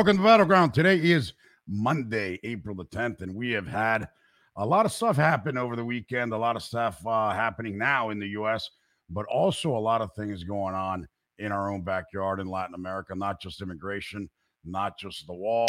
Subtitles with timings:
[0.00, 0.72] Welcome to Battleground.
[0.72, 1.34] Today is
[1.68, 4.08] Monday, April the 10th, and we have had
[4.56, 8.08] a lot of stuff happen over the weekend, a lot of stuff uh, happening now
[8.08, 8.70] in the U.S.,
[9.10, 11.06] but also a lot of things going on
[11.38, 14.30] in our own backyard in Latin America, not just immigration,
[14.64, 15.68] not just the wall,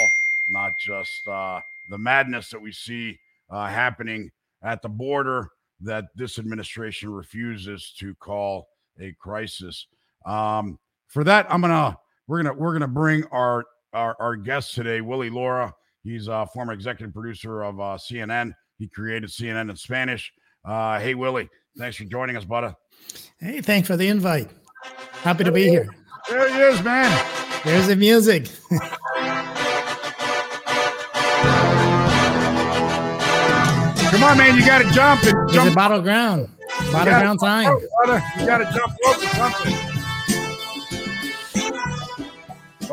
[0.52, 1.60] not just uh,
[1.90, 4.32] the madness that we see uh, happening
[4.64, 5.50] at the border
[5.82, 8.66] that this administration refuses to call
[8.98, 9.88] a crisis.
[10.26, 10.80] Um,
[11.10, 15.30] for that, I'm gonna we're gonna we're gonna bring our our, our guest today, Willie
[15.30, 15.74] Lora.
[16.04, 18.54] He's a former executive producer of uh, CNN.
[18.78, 20.32] He created CNN in Spanish.
[20.66, 22.74] Uh, hey, Willie, thanks for joining us, buddy.
[23.40, 24.50] Hey, thanks for the invite.
[25.24, 25.90] Happy to be here.
[26.30, 27.10] There he is, man.
[27.64, 28.48] There's the music.
[34.12, 34.56] Come on, man.
[34.56, 36.50] You got to jump and It's a battleground.
[36.92, 37.80] Battleground time.
[37.80, 39.91] You got to jump rope or something.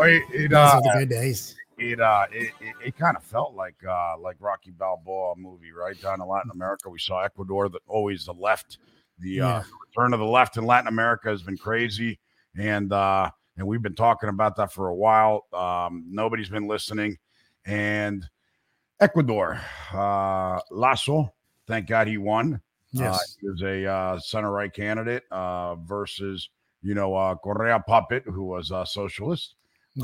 [0.06, 1.56] It, uh, the good days.
[1.78, 6.00] it uh it, it, it kind of felt like uh like Rocky Balboa movie, right?
[6.00, 8.78] Down in Latin America, we saw Ecuador that always the left.
[9.18, 9.62] The uh Yeah.
[9.86, 12.18] return of the left in Latin America has been crazy.
[12.56, 15.46] And uh and we've been talking about that for a while.
[15.52, 17.16] Um, nobody's been listening.
[17.66, 18.24] And
[19.00, 19.60] Ecuador,
[19.92, 21.32] uh Lasso,
[21.66, 22.54] thank God he won.
[22.54, 22.58] Uh,
[23.02, 23.36] Yes.
[23.40, 26.48] he was a uh, center right candidate uh, versus,
[26.80, 29.56] you know, uh, Correa Puppet, who was a socialist.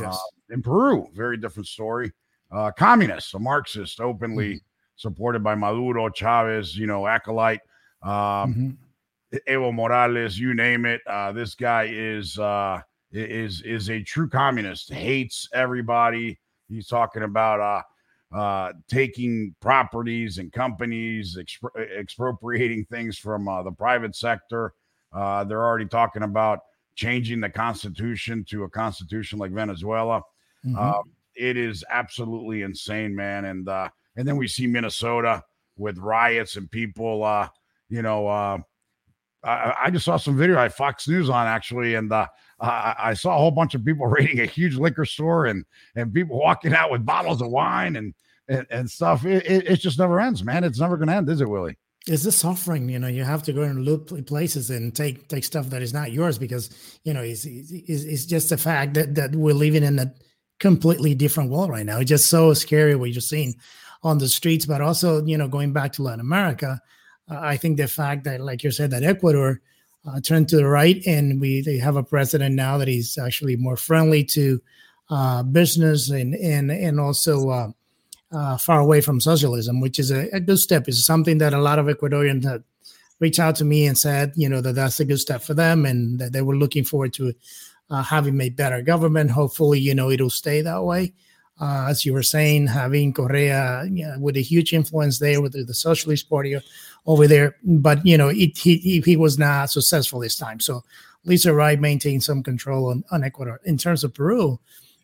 [0.02, 0.14] Yes.
[0.14, 2.12] Uh, in Peru, very different story.
[2.50, 4.58] Uh, communist, a Marxist, openly Mm-hmm.
[4.96, 7.60] supported by Maduro, Chavez, you know, acolyte,
[8.02, 8.76] um, Mhm.
[9.48, 11.00] Evo Morales, you name it.
[11.08, 14.92] Uh, this guy is uh, is is a true communist.
[14.92, 16.38] Hates everybody.
[16.68, 23.72] He's talking about uh, uh, taking properties and companies, expro- expropriating things from uh, the
[23.72, 24.72] private sector.
[25.12, 26.60] Uh, they're already talking about
[26.94, 30.22] changing the constitution to a constitution like Venezuela.
[30.64, 30.76] Mhm.
[30.78, 31.02] Uh,
[31.36, 33.44] it is absolutely insane, man.
[33.46, 35.42] And uh, and then we see Minnesota
[35.76, 37.24] with riots and people.
[37.24, 37.48] Uh,
[37.88, 38.58] you know, uh,
[39.42, 40.58] I, I just saw some video.
[40.58, 42.26] I had Fox News on actually, and uh,
[42.60, 45.64] I, I saw a whole bunch of people raiding a huge liquor store and
[45.96, 48.14] and people walking out with bottles of wine and
[48.48, 49.24] and, and stuff.
[49.24, 50.64] It, it, it just never ends, man.
[50.64, 51.78] It's never going to end, is it, Willie?
[52.06, 55.42] It's the suffering you know you have to go and look places and take take
[55.42, 56.70] stuff that is not yours because
[57.04, 60.12] you know it's it's, it's just the fact that that we're living in a
[60.60, 61.98] completely different world right now.
[61.98, 63.54] It's just so scary what you're seeing
[64.02, 66.78] on the streets but also you know going back to latin america
[67.30, 69.62] uh, i think the fact that like you said that ecuador
[70.06, 73.56] uh, turned to the right and we they have a president now that is actually
[73.56, 74.60] more friendly to
[75.08, 77.74] uh, business and and and also
[78.34, 80.88] uh, far away from socialism, which is a, a good step.
[80.88, 82.64] It's something that a lot of Ecuadorians had
[83.20, 85.86] reached out to me and said, you know, that that's a good step for them
[85.86, 87.32] and that they were looking forward to
[87.90, 89.30] uh, having a better government.
[89.30, 91.12] Hopefully, you know, it'll stay that way.
[91.60, 95.52] Uh, as you were saying, having Correa you know, with a huge influence there with
[95.52, 96.56] the, the Socialist Party
[97.06, 100.58] over there, but you know, it, he, he he was not successful this time.
[100.58, 100.82] So
[101.24, 103.60] Lisa Wright maintained some control on, on Ecuador.
[103.64, 104.58] In terms of Peru,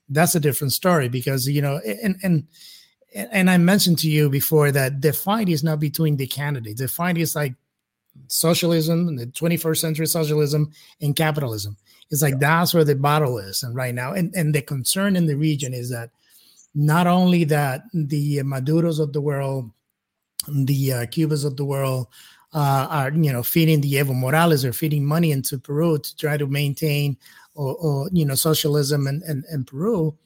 [0.08, 2.48] that's a different story because you know, and and
[3.14, 6.80] and I mentioned to you before that the fight is not between the candidates.
[6.80, 7.54] The fight is like
[8.28, 11.76] socialism, the 21st century socialism, and capitalism.
[12.10, 15.26] It's like that's where the battle is, and right now, and and the concern in
[15.26, 16.10] the region is that
[16.74, 19.70] not only that the Maduros of the world,
[20.48, 22.08] the uh, Cubas of the world,
[22.52, 26.36] uh, are you know feeding the Evo Morales or feeding money into Peru to try
[26.36, 27.16] to maintain
[27.54, 30.16] or, or you know socialism and and, in Peru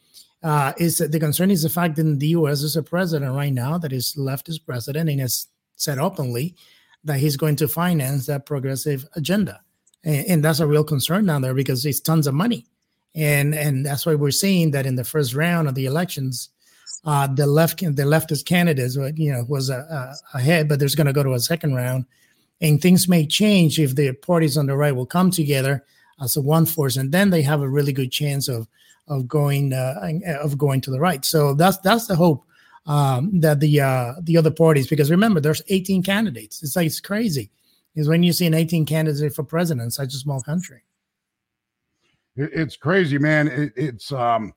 [0.44, 2.60] uh, is the concern is the fact that in the U.S.
[2.60, 5.46] is a president right now that is leftist president and has
[5.76, 6.54] said openly
[7.02, 9.62] that he's going to finance that progressive agenda,
[10.04, 12.66] and, and that's a real concern down there because it's tons of money,
[13.14, 16.50] and and that's why we're seeing that in the first round of the elections,
[17.06, 21.06] uh, the left the leftist candidates, uh, you know, was uh, ahead, but there's going
[21.06, 22.04] to go to a second round,
[22.60, 25.86] and things may change if the parties on the right will come together
[26.20, 28.68] as a one force, and then they have a really good chance of
[29.08, 30.10] of going uh,
[30.40, 31.24] of going to the right.
[31.24, 32.44] So that's that's the hope
[32.86, 36.62] um, that the uh, the other parties, because remember, there's 18 candidates.
[36.62, 37.50] It's like it's crazy.
[37.94, 40.82] Is when you see an 18 candidate for president in such a small country.
[42.36, 43.46] It's crazy, man.
[43.46, 44.52] It, it's um,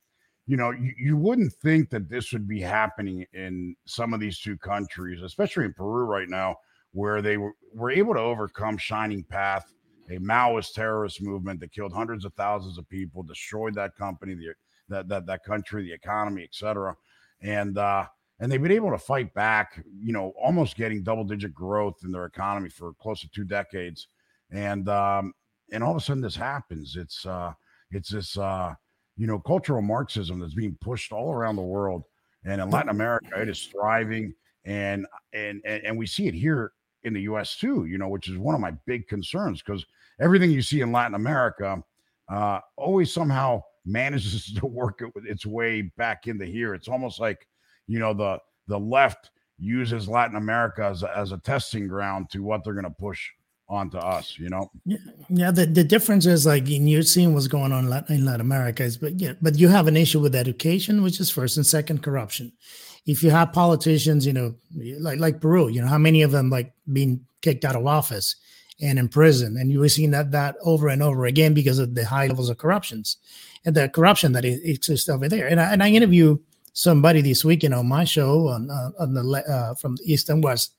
[0.47, 4.39] you know, you, you wouldn't think that this would be happening in some of these
[4.39, 6.55] two countries, especially in Peru right now,
[6.94, 9.71] where they were, were able to overcome Shining Path,
[10.09, 14.54] a Maoist terrorist movement that killed hundreds of thousands of people, destroyed that company, the
[14.89, 16.95] that that that country, the economy, etc.
[17.42, 18.06] And uh,
[18.39, 22.12] and they've been able to fight back, you know, almost getting double digit growth in
[22.12, 24.07] their economy for close to two decades.
[24.51, 25.33] And um,
[25.71, 26.95] and all of a sudden this happens.
[26.95, 27.54] It's uh,
[27.92, 28.74] it's this uh,
[29.18, 32.04] you know, cultural Marxism that's being pushed all around the world.
[32.45, 34.33] And in Latin America, it is thriving.
[34.63, 36.71] And and and, and we see it here
[37.04, 39.86] in the US too, you know, which is one of my big concerns because
[40.19, 41.81] everything you see in Latin America
[42.29, 46.73] uh, always somehow manages to work its way back into here.
[46.73, 47.47] It's almost like,
[47.87, 52.43] you know, the the left uses Latin America as a, as a testing ground to
[52.43, 53.29] what they're going to push
[53.69, 54.69] onto us, you know?
[54.85, 54.97] Yeah,
[55.29, 55.51] yeah.
[55.51, 58.83] The, the difference is like you're seeing what's going on in Latin, in Latin America
[58.83, 62.03] is, but yeah, but you have an issue with education, which is first and second
[62.03, 62.51] corruption.
[63.05, 64.55] If you have politicians, you know,
[64.99, 68.35] like like Peru, you know, how many of them like being kicked out of office
[68.79, 71.95] and in prison, and you were seeing that that over and over again because of
[71.95, 73.18] the high levels of corruptions
[73.65, 75.47] and the corruption that exists over there.
[75.47, 76.38] And I, and I interview
[76.74, 80.44] somebody this weekend on my show on uh, on the uh, from the East and
[80.44, 80.74] West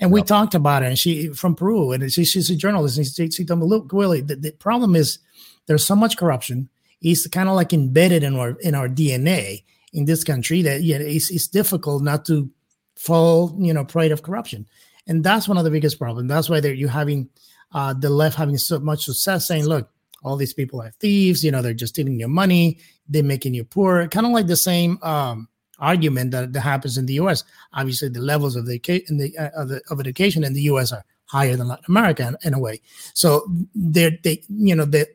[0.00, 0.86] and we talked about it.
[0.86, 2.98] And she from Peru, and she, she's a journalist.
[2.98, 5.18] And she, she told me, "Look, Willie, the, the problem is
[5.66, 6.68] there's so much corruption.
[7.00, 10.98] It's kind of like embedded in our in our DNA in this country that yeah,
[10.98, 12.50] it's, it's difficult not to
[12.96, 14.66] fall, you know, prey of corruption.
[15.08, 16.28] And that's one of the biggest problems.
[16.28, 17.28] That's why you're having
[17.72, 19.90] uh, the left having so much success saying, look,
[20.22, 21.42] all these people are thieves.
[21.44, 22.78] You know, they're just stealing your money.
[23.08, 24.06] They're making you poor.
[24.08, 27.44] Kind of like the same um, argument that, that happens in the U.S.
[27.72, 30.92] Obviously, the levels of the, the, uh, of, the of education in the U.S.
[30.92, 32.80] are higher than Latin America in, in a way.
[33.14, 35.08] So they they you know that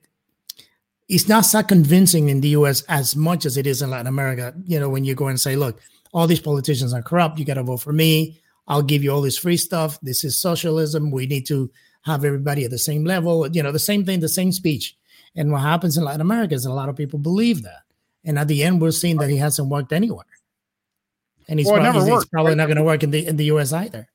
[1.09, 2.81] it's not so convincing in the U.S.
[2.83, 4.53] as much as it is in Latin America.
[4.65, 5.79] You know, when you go and say, look,
[6.13, 7.39] all these politicians are corrupt.
[7.39, 8.39] You got to vote for me.
[8.67, 9.99] I'll give you all this free stuff.
[10.01, 11.11] This is socialism.
[11.11, 11.69] We need to
[12.03, 13.47] have everybody at the same level.
[13.47, 14.95] You know, the same thing, the same speech.
[15.35, 17.81] And what happens in Latin America is a lot of people believe that.
[18.23, 20.25] And at the end, we're seeing that he hasn't worked anywhere
[21.47, 23.45] and he's, well, probably, he's, he's probably not going to work in the in the
[23.45, 23.73] U.S.
[23.73, 24.07] either.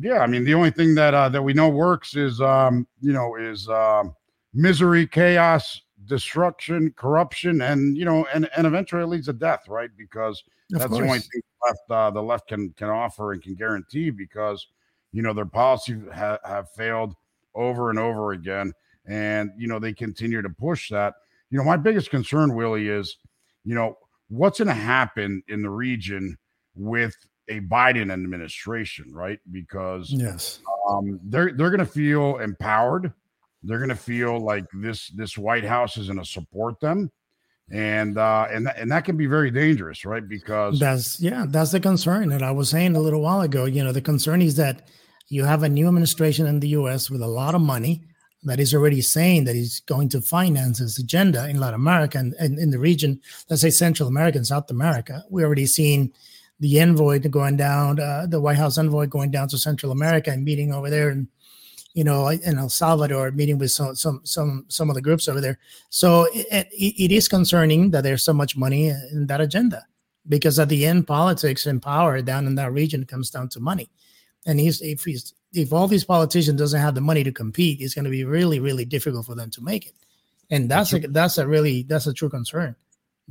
[0.00, 3.12] Yeah, I mean, the only thing that uh, that we know works is um, you
[3.12, 4.14] know is um,
[4.54, 9.90] misery, chaos, destruction, corruption, and you know, and and eventually it leads to death, right?
[9.96, 14.10] Because that's the only thing left uh, the left can can offer and can guarantee
[14.10, 14.66] because
[15.12, 17.14] you know their policies ha- have failed
[17.54, 18.72] over and over again,
[19.06, 21.14] and you know they continue to push that.
[21.50, 23.16] You know, my biggest concern, Willie, is
[23.64, 23.96] you know
[24.28, 26.36] what's going to happen in the region
[26.74, 27.14] with
[27.48, 29.40] a Biden administration, right?
[29.50, 33.12] Because yes, um, they're they're going to feel empowered.
[33.62, 37.10] They're going to feel like this this White House is going to support them,
[37.70, 40.26] and uh, and that, and that can be very dangerous, right?
[40.26, 43.66] Because that's yeah, that's the concern that I was saying a little while ago.
[43.66, 44.88] You know, the concern is that
[45.28, 47.10] you have a new administration in the U.S.
[47.10, 48.02] with a lot of money
[48.44, 52.34] that is already saying that he's going to finance his agenda in Latin America and,
[52.34, 55.22] and in the region, let's say Central America and South America.
[55.28, 56.12] We already seen
[56.58, 60.44] the envoy going down, uh, the White House envoy going down to Central America and
[60.44, 61.28] meeting over there, and
[61.92, 65.40] you know, in El Salvador, meeting with some some some some of the groups over
[65.40, 65.58] there.
[65.88, 69.86] So it, it is concerning that there's so much money in that agenda,
[70.28, 73.90] because at the end, politics and power down in that region comes down to money,
[74.46, 77.94] and he's if he's if all these politicians doesn't have the money to compete, it's
[77.94, 79.94] going to be really really difficult for them to make it,
[80.50, 82.76] and that's a that's a really that's a true concern.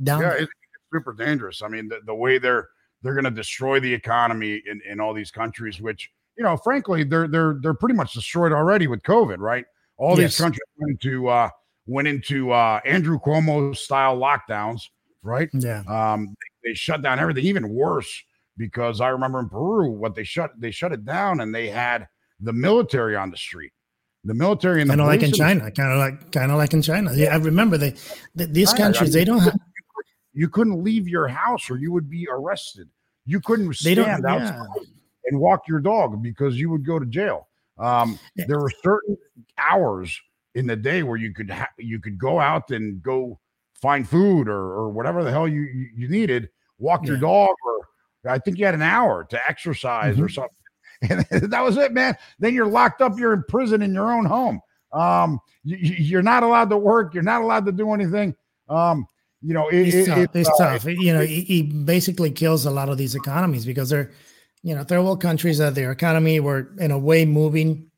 [0.02, 0.52] Down yeah, it's
[0.92, 1.62] super dangerous.
[1.62, 2.68] I mean, the, the way they're
[3.02, 7.04] they're going to destroy the economy in, in all these countries, which you know, frankly,
[7.04, 9.64] they're they're they're pretty much destroyed already with COVID, right?
[9.96, 10.32] All yes.
[10.32, 11.50] these countries went into uh,
[11.86, 14.82] went into uh, Andrew Cuomo style lockdowns,
[15.22, 15.48] right?
[15.52, 15.82] Yeah.
[15.86, 17.44] Um, they, they shut down everything.
[17.44, 18.22] Even worse,
[18.56, 22.08] because I remember in Peru, what they shut they shut it down, and they had
[22.40, 23.72] the military on the street.
[24.24, 26.82] The military and kind of like in China, kind of like kind of like in
[26.82, 27.10] China.
[27.14, 27.94] Yeah, I remember they,
[28.34, 29.58] they these countries I mean, they don't have
[30.32, 32.88] you couldn't leave your house or you would be arrested.
[33.26, 34.82] You couldn't stand outside yeah.
[35.26, 37.48] And walk your dog because you would go to jail.
[37.78, 39.16] Um, there were certain
[39.58, 40.18] hours
[40.54, 43.38] in the day where you could ha- you could go out and go
[43.80, 45.62] find food or or whatever the hell you
[45.96, 47.12] you, needed, walk yeah.
[47.12, 50.24] your dog, or I think you had an hour to exercise mm-hmm.
[50.24, 50.54] or something.
[51.02, 52.14] And that was it, man.
[52.40, 53.18] Then you're locked up.
[53.18, 54.60] You're in prison in your own home.
[54.92, 57.14] Um, you, are not allowed to work.
[57.14, 58.36] You're not allowed to do anything.
[58.68, 59.06] Um,
[59.40, 60.18] you know, it, it's, tough.
[60.18, 60.84] It, it's uh, tough.
[60.84, 64.10] you know, he, basically kills a lot of these economies because they're,
[64.62, 67.90] you know, third world countries that their economy were in a way moving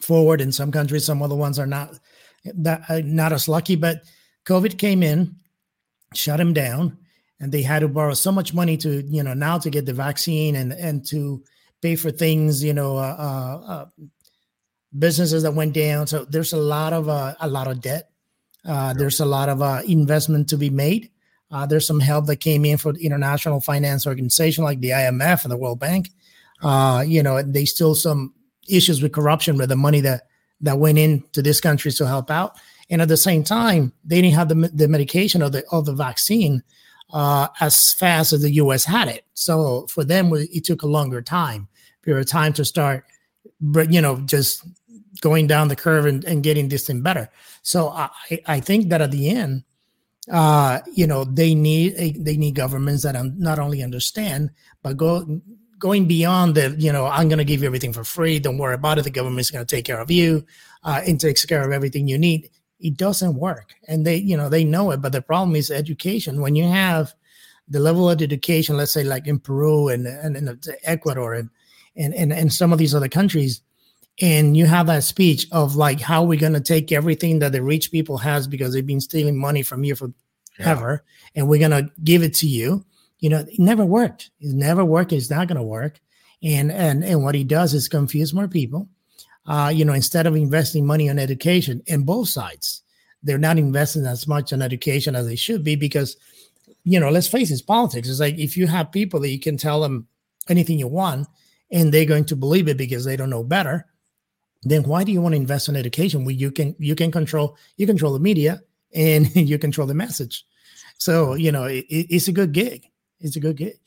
[0.00, 0.40] forward.
[0.40, 1.98] In some countries, some other ones are not
[2.44, 3.76] that uh, not as lucky.
[3.76, 4.02] But
[4.46, 5.36] COVID came in,
[6.14, 6.98] shut them down,
[7.38, 9.92] and they had to borrow so much money to, you know, now to get the
[9.92, 11.42] vaccine and and to
[11.82, 13.86] pay for things, you know, uh, uh, uh
[14.98, 16.06] businesses that went down.
[16.06, 18.10] So there's a lot of uh, a lot of debt
[18.64, 21.10] uh, there's a lot of uh, investment to be made.
[21.50, 25.42] Uh, there's some help that came in for the international finance organization like the IMF
[25.42, 26.10] and the World Bank.
[26.62, 28.34] Uh, you know, they still some
[28.68, 30.22] issues with corruption with the money that
[30.60, 32.56] that went into this country to help out.
[32.90, 35.94] and at the same time, they didn't have the, the medication or the of the
[35.94, 36.62] vaccine
[37.12, 38.84] uh, as fast as the U.S.
[38.84, 39.24] had it.
[39.34, 41.68] So for them, it took a longer time
[42.02, 43.04] period of time to start,
[43.88, 44.64] you know, just
[45.20, 47.28] going down the curve and, and getting this thing better.
[47.62, 48.08] So I,
[48.46, 49.64] I think that at the end,
[50.30, 54.50] uh, you know, they need they need governments that not only understand
[54.82, 55.40] but go
[55.80, 58.38] going beyond the you know I'm going to give you everything for free.
[58.38, 59.04] Don't worry about it.
[59.04, 60.44] The government's going to take care of you
[60.84, 62.50] uh, and takes care of everything you need.
[62.78, 65.02] It doesn't work, and they you know they know it.
[65.02, 66.40] But the problem is education.
[66.40, 67.14] When you have
[67.66, 71.50] the level of education, let's say like in Peru and and, and Ecuador and,
[71.96, 73.62] and and and some of these other countries,
[74.20, 77.62] and you have that speech of like how we're going to take everything that the
[77.62, 80.12] rich people has because they've been stealing money from you for
[80.58, 80.70] yeah.
[80.70, 82.84] ever, and we're going to give it to you.
[83.18, 84.30] You know, it never worked.
[84.40, 85.12] It never worked.
[85.12, 86.00] It's not going to work.
[86.42, 88.88] And and and what he does is confuse more people.
[89.46, 92.82] Uh, you know, instead of investing money on education in both sides,
[93.22, 96.16] they're not investing as much on education as they should be because,
[96.84, 98.08] you know, let's face it, politics.
[98.08, 100.06] It's like if you have people that you can tell them
[100.48, 101.26] anything you want
[101.70, 103.86] and they're going to believe it because they don't know better
[104.62, 107.56] then why do you want to invest in education where you can you can control
[107.76, 108.60] you control the media
[108.94, 110.44] and you control the message?
[110.98, 112.86] So you know it, it's a good gig.
[113.20, 113.78] It's a good gig.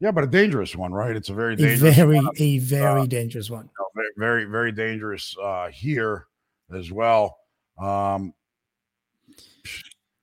[0.00, 1.16] Yeah but a dangerous one right?
[1.16, 2.34] It's a very dangerous a very one.
[2.36, 3.64] a very uh, dangerous one.
[3.64, 6.26] you know, very, very very dangerous uh here
[6.72, 7.38] as well.
[7.78, 8.34] Um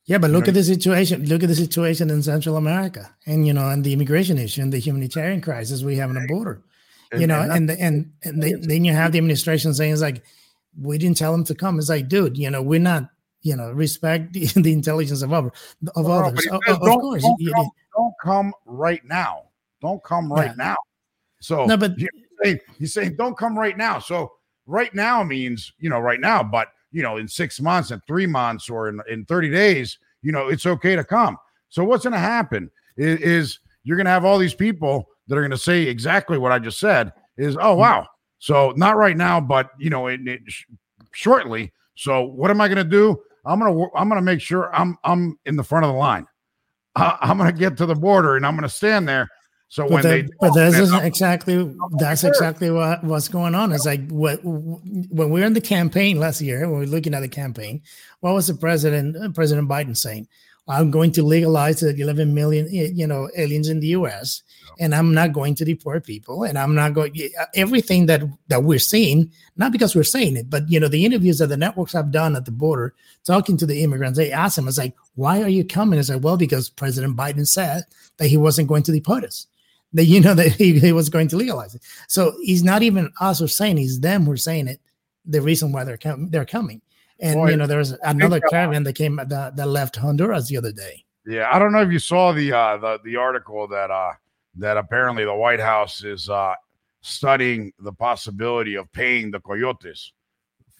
[0.07, 1.25] yeah, but look at the situation.
[1.25, 4.71] Look at the situation in Central America, and you know, and the immigration issue and
[4.71, 6.63] the humanitarian crisis we have on the border.
[7.11, 10.01] And, you know, and and and, and they, then you have the administration saying it's
[10.01, 10.23] like
[10.79, 11.79] we didn't tell them to come.
[11.79, 13.09] It's like, dude, you know, we're not,
[13.41, 15.51] you know, respect the, the intelligence of other
[15.95, 16.43] of others.
[16.43, 19.43] Says, of, of course, don't, come, don't come right now.
[19.81, 20.65] Don't come right yeah.
[20.65, 20.75] now.
[21.39, 22.09] So no, but he's
[22.43, 23.99] saying, he's saying don't come right now.
[23.99, 24.33] So
[24.65, 28.27] right now means you know right now, but you know in six months and three
[28.27, 31.37] months or in, in 30 days, you know it's okay to come.
[31.69, 35.37] So what's going to happen is, is you're going to have all these people that
[35.37, 38.07] are going to say exactly what I just said is, oh, wow.
[38.39, 40.65] So not right now, but, you know, it, it sh-
[41.13, 41.73] shortly.
[41.95, 43.21] So what am I going to do?
[43.45, 45.97] I'm going to, I'm going to make sure I'm, I'm in the front of the
[45.97, 46.27] line.
[46.95, 49.29] Uh, I'm going to get to the border and I'm going to stand there.
[49.69, 53.73] So but when the, they, but this isn't exactly that's exactly what what's going on.
[53.73, 57.13] It's like what when we are in the campaign last year, when we are looking
[57.13, 57.81] at the campaign,
[58.21, 60.29] what was the president President Biden saying?
[60.69, 64.43] I'm going to legalize the 11 million, you know, aliens in the U.S.
[64.79, 68.63] and I'm not going to deport people, and I'm not going uh, everything that that
[68.63, 71.93] we're seeing, not because we're saying it, but you know, the interviews that the networks
[71.93, 72.93] have done at the border,
[73.25, 76.23] talking to the immigrants, they ask them, "It's like, why are you coming?" It's like,
[76.23, 77.83] well, because President Biden said
[78.17, 79.47] that he wasn't going to deport us,
[79.93, 81.81] that you know that he, he was going to legalize it.
[82.09, 84.81] So he's not even us who saying; it, he's them who are saying it.
[85.25, 86.81] The reason why they're com- they're coming.
[87.19, 90.57] And Boy, you know, there was another caravan that came that, that left Honduras the
[90.57, 91.03] other day.
[91.25, 94.13] Yeah, I don't know if you saw the uh the, the article that uh
[94.55, 96.53] that apparently the White House is uh
[97.01, 100.13] studying the possibility of paying the coyotes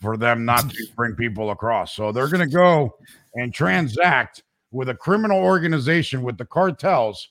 [0.01, 1.93] for them not to bring people across.
[1.93, 2.95] So they're going to go
[3.35, 7.29] and transact with a criminal organization with the cartels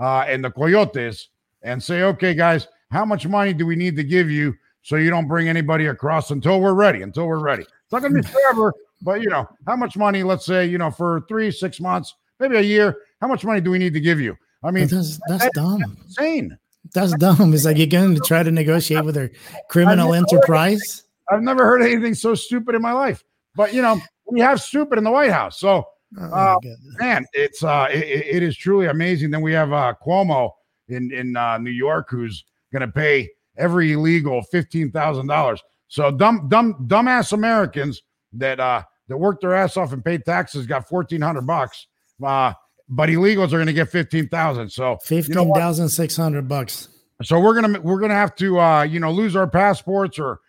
[0.00, 1.28] uh, and the coyotes
[1.62, 5.10] and say, okay, guys, how much money do we need to give you so you
[5.10, 7.02] don't bring anybody across until we're ready?
[7.02, 7.62] Until we're ready.
[7.62, 10.78] It's not going to be forever, but you know, how much money, let's say, you
[10.78, 14.00] know, for three, six months, maybe a year, how much money do we need to
[14.00, 14.36] give you?
[14.64, 15.82] I mean, that's, that's, dumb.
[16.04, 16.56] insane.
[16.92, 17.54] That's dumb.
[17.54, 19.30] It's like you're going to try to negotiate with a
[19.68, 21.04] criminal enterprise.
[21.30, 23.24] I've never heard anything so stupid in my life.
[23.54, 25.58] But you know, we have stupid in the White House.
[25.58, 25.84] So,
[26.18, 26.58] oh uh,
[26.98, 28.04] man, it's uh, it,
[28.36, 29.30] it is truly amazing.
[29.30, 30.50] Then we have uh, Cuomo
[30.88, 35.62] in in uh, New York, who's going to pay every illegal fifteen thousand dollars.
[35.88, 38.02] So dumb, dumb, dumbass Americans
[38.34, 41.86] that uh that work their ass off and pay taxes got fourteen hundred bucks.
[42.24, 42.54] Uh,
[42.88, 44.70] but illegals are going to get fifteen thousand.
[44.70, 46.88] So fifteen thousand six hundred bucks.
[47.22, 50.40] So we're gonna we're gonna have to uh you know lose our passports or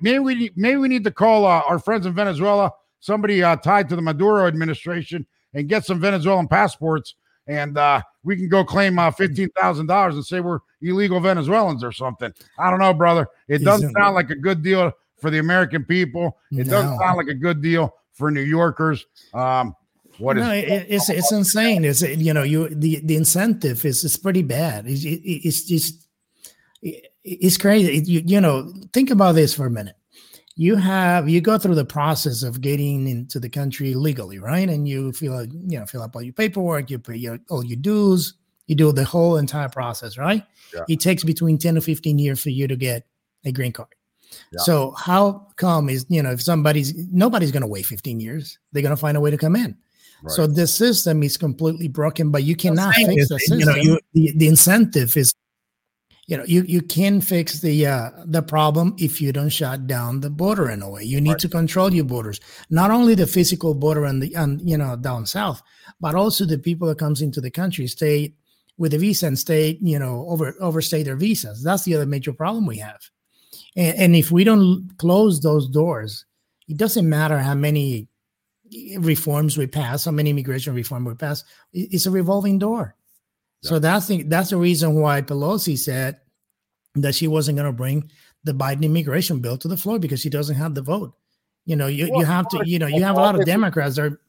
[0.00, 2.70] maybe we maybe we need to call uh, our friends in Venezuela,
[3.00, 7.14] somebody uh, tied to the Maduro administration, and get some Venezuelan passports
[7.46, 11.84] and uh, we can go claim uh, fifteen thousand dollars and say we're illegal Venezuelans
[11.84, 12.32] or something.
[12.58, 13.28] I don't know, brother.
[13.48, 16.38] It doesn't sound like a good deal for the American people.
[16.50, 16.72] It no.
[16.72, 19.06] doesn't sound like a good deal for New Yorkers.
[19.32, 19.74] Um,
[20.18, 21.84] what no, is it, it's it's insane.
[21.84, 24.86] It's you know you the the incentive is is pretty bad.
[24.86, 26.06] It's, it, it's just
[26.82, 28.02] it's crazy.
[28.10, 29.96] you, you know think about this for a minute
[30.56, 34.68] you have you go through the process of getting into the country legally, right?
[34.68, 37.64] And you feel like you know fill up all your paperwork, you pay your, all
[37.64, 38.34] your dues,
[38.66, 40.44] you do the whole entire process, right?
[40.72, 40.82] Yeah.
[40.88, 43.06] It takes between ten to fifteen years for you to get
[43.44, 43.88] a green card.
[44.52, 44.62] Yeah.
[44.62, 48.82] So how come is you know if somebody's nobody's going to wait 15 years, they're
[48.82, 49.76] going to find a way to come in.
[50.22, 50.32] Right.
[50.32, 53.60] So the system is completely broken, but you cannot fix is, the system.
[53.60, 55.34] You know, you, the, the incentive is
[56.26, 60.20] you know you you can fix the uh the problem if you don't shut down
[60.20, 61.02] the border in a way.
[61.02, 61.38] You need right.
[61.40, 62.40] to control your borders.
[62.70, 65.62] Not only the physical border and the and you know down south
[66.00, 68.34] but also the people that comes into the country stay
[68.76, 71.62] with a visa and stay you know over overstay their visas.
[71.62, 73.02] That's the other major problem we have.
[73.76, 76.24] And, and if we don't close those doors
[76.68, 78.08] it doesn't matter how many
[78.98, 82.96] reforms we pass how many immigration reform we pass it's a revolving door
[83.64, 86.20] so that's the that's the reason why Pelosi said
[86.96, 88.10] that she wasn't going to bring
[88.44, 91.14] the Biden immigration bill to the floor because she doesn't have the vote.
[91.64, 93.98] You know, you, well, you have to, you know, you have a lot of Democrats
[93.98, 94.20] are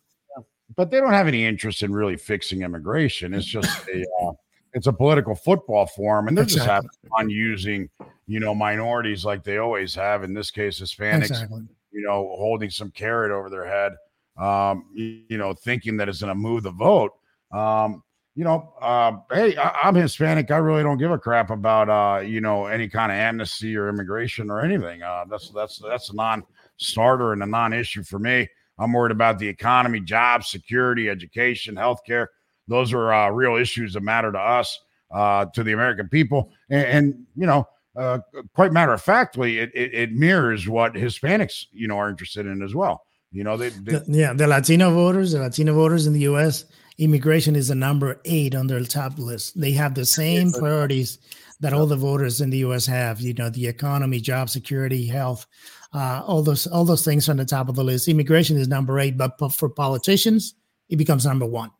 [0.76, 3.34] but they don't have any interest in really fixing immigration.
[3.34, 4.32] It's just a uh,
[4.74, 6.66] it's a political football for them, and they're exactly.
[6.66, 7.90] just having fun using
[8.28, 10.24] you know minorities like they always have.
[10.24, 11.62] In this case, Hispanics, exactly.
[11.92, 13.94] you know, holding some carrot over their head,
[14.38, 17.12] um, you, you know, thinking that it's going to move the vote.
[17.52, 18.04] Um,
[18.36, 20.52] you know, uh, hey, I, am Hispanic.
[20.52, 23.88] I really don't give a crap about uh, you know any kind of amnesty or
[23.88, 25.02] immigration or anything.
[25.02, 28.48] Uh, that's that's that's a non-starter and a non-issue for me.
[28.78, 32.28] I'm worried about the economy, jobs, security, education, healthcare.
[32.68, 36.86] Those are uh, real issues that matter to us, uh, to the American people, and,
[36.86, 37.66] and you know,
[37.96, 38.20] uh,
[38.54, 42.62] quite matter of factly, it, it, it mirrors what Hispanics you know are interested in
[42.62, 43.06] as well.
[43.32, 46.66] You know, they, they the, yeah, the Latino voters, the Latino voters in the U.S
[46.98, 49.60] immigration is the number eight on their top list.
[49.60, 51.20] They have the same priorities
[51.60, 52.86] that all the voters in the U.S.
[52.86, 53.22] have.
[53.22, 55.46] You know, the economy, job security, health,
[55.94, 58.08] uh, all those all those things on the top of the list.
[58.08, 60.56] Immigration is number eight, but for politicians,
[60.90, 61.72] it becomes number one.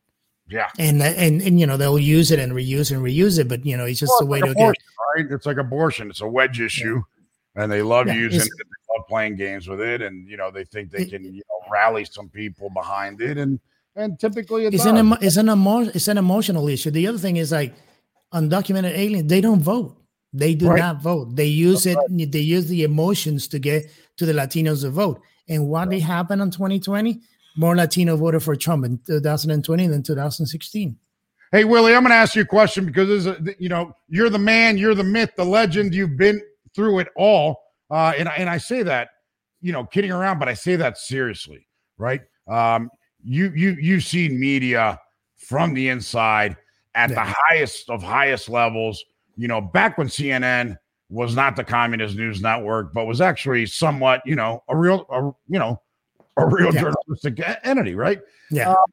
[0.48, 3.66] Yeah, and and and you know they'll use it and reuse and reuse it, but
[3.66, 4.76] you know it's just well, a way like to get
[5.16, 5.26] right.
[5.32, 6.10] It's like abortion.
[6.10, 7.02] It's a wedge issue,
[7.56, 7.64] yeah.
[7.64, 8.52] and they love yeah, using it.
[8.58, 11.72] They love playing games with it, and you know they think they can you know
[11.72, 13.60] rally some people behind it, and
[13.96, 16.92] and typically it's, an emo- it's an emo- it's an emotional issue.
[16.92, 17.74] The other thing is like
[18.34, 19.98] undocumented aliens, they don't vote.
[20.34, 20.80] They do right.
[20.80, 21.36] not vote.
[21.36, 22.12] They use That's it.
[22.12, 22.32] Right.
[22.32, 25.22] They use the emotions to get to the Latinos to vote.
[25.48, 25.96] And what right.
[25.96, 27.22] did happen in 2020?
[27.56, 30.98] More Latino voted for Trump in 2020 than 2016.
[31.52, 34.30] Hey Willie, I'm going to ask you a question because this is, you know you're
[34.30, 35.96] the man, you're the myth, the legend.
[35.96, 36.42] You've been
[36.76, 39.10] through it all, uh, and and I say that,
[39.62, 41.66] you know, kidding around, but I say that seriously,
[41.98, 42.22] right?
[42.50, 42.90] Um,
[43.26, 45.00] you you you've seen media
[45.38, 46.56] from the inside
[46.94, 47.16] at yeah.
[47.16, 49.04] the highest of highest levels.
[49.36, 50.78] You know, back when CNN
[51.10, 55.22] was not the communist news network, but was actually somewhat, you know, a real, a,
[55.52, 55.82] you know,
[56.38, 56.82] a real yeah.
[56.82, 58.22] journalistic entity, right?
[58.50, 58.72] Yeah.
[58.72, 58.86] Um,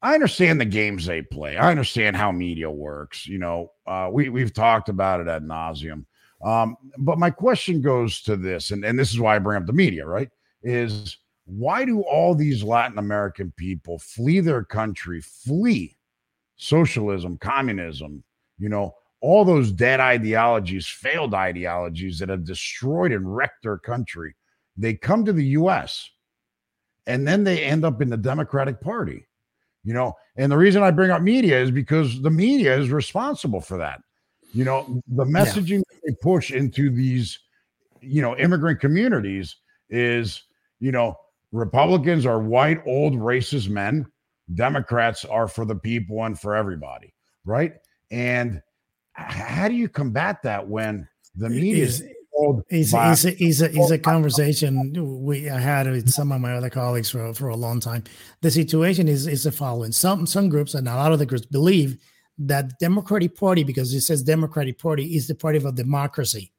[0.00, 1.56] I understand the games they play.
[1.56, 3.26] I understand how media works.
[3.26, 6.04] You know, uh, we we've talked about it ad nauseum.
[6.44, 9.66] Um, but my question goes to this, and, and this is why I bring up
[9.66, 10.30] the media, right?
[10.62, 11.16] Is
[11.48, 15.96] why do all these Latin American people flee their country, flee
[16.56, 18.22] socialism, communism,
[18.58, 24.36] you know, all those dead ideologies, failed ideologies that have destroyed and wrecked their country?
[24.76, 26.10] They come to the US
[27.06, 29.26] and then they end up in the Democratic Party,
[29.84, 30.14] you know.
[30.36, 34.02] And the reason I bring up media is because the media is responsible for that.
[34.52, 35.98] You know, the messaging yeah.
[36.04, 37.38] they push into these,
[38.02, 39.56] you know, immigrant communities
[39.88, 40.42] is,
[40.78, 41.16] you know,
[41.52, 44.06] Republicans are white, old, racist men.
[44.54, 47.12] Democrats are for the people and for everybody,
[47.44, 47.74] right?
[48.10, 48.62] And
[49.12, 52.02] how do you combat that when the media is
[53.24, 54.92] a, he's, a, a, a conversation
[55.24, 58.04] we I had with some of my other colleagues for, for a long time.
[58.42, 61.46] The situation is is the following: some some groups and a lot of the groups
[61.46, 61.98] believe
[62.38, 66.52] that the Democratic Party, because it says Democratic Party, is the party of democracy,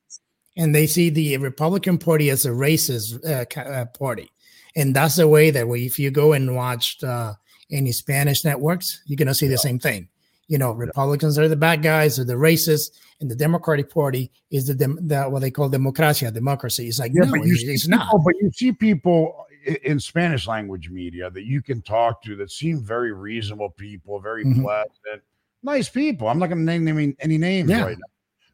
[0.58, 4.30] and they see the Republican Party as a racist uh, uh party.
[4.76, 7.34] And that's the way that we, if you go and watch uh,
[7.72, 10.08] any Spanish networks, you're going to see the same thing.
[10.48, 12.90] You know, Republicans are the bad guys, or the racists,
[13.22, 16.88] and the Democratic Party is the, dem- the what they call democracia, democracy.
[16.88, 18.24] It's like, yeah, no, but you it's people, not.
[18.24, 19.46] But you see people
[19.84, 24.44] in Spanish language media that you can talk to that seem very reasonable people, very
[24.44, 24.64] mm-hmm.
[24.64, 25.24] pleasant,
[25.62, 26.28] nice people.
[26.28, 27.84] I'm not going to name any, any names yeah.
[27.84, 28.08] right now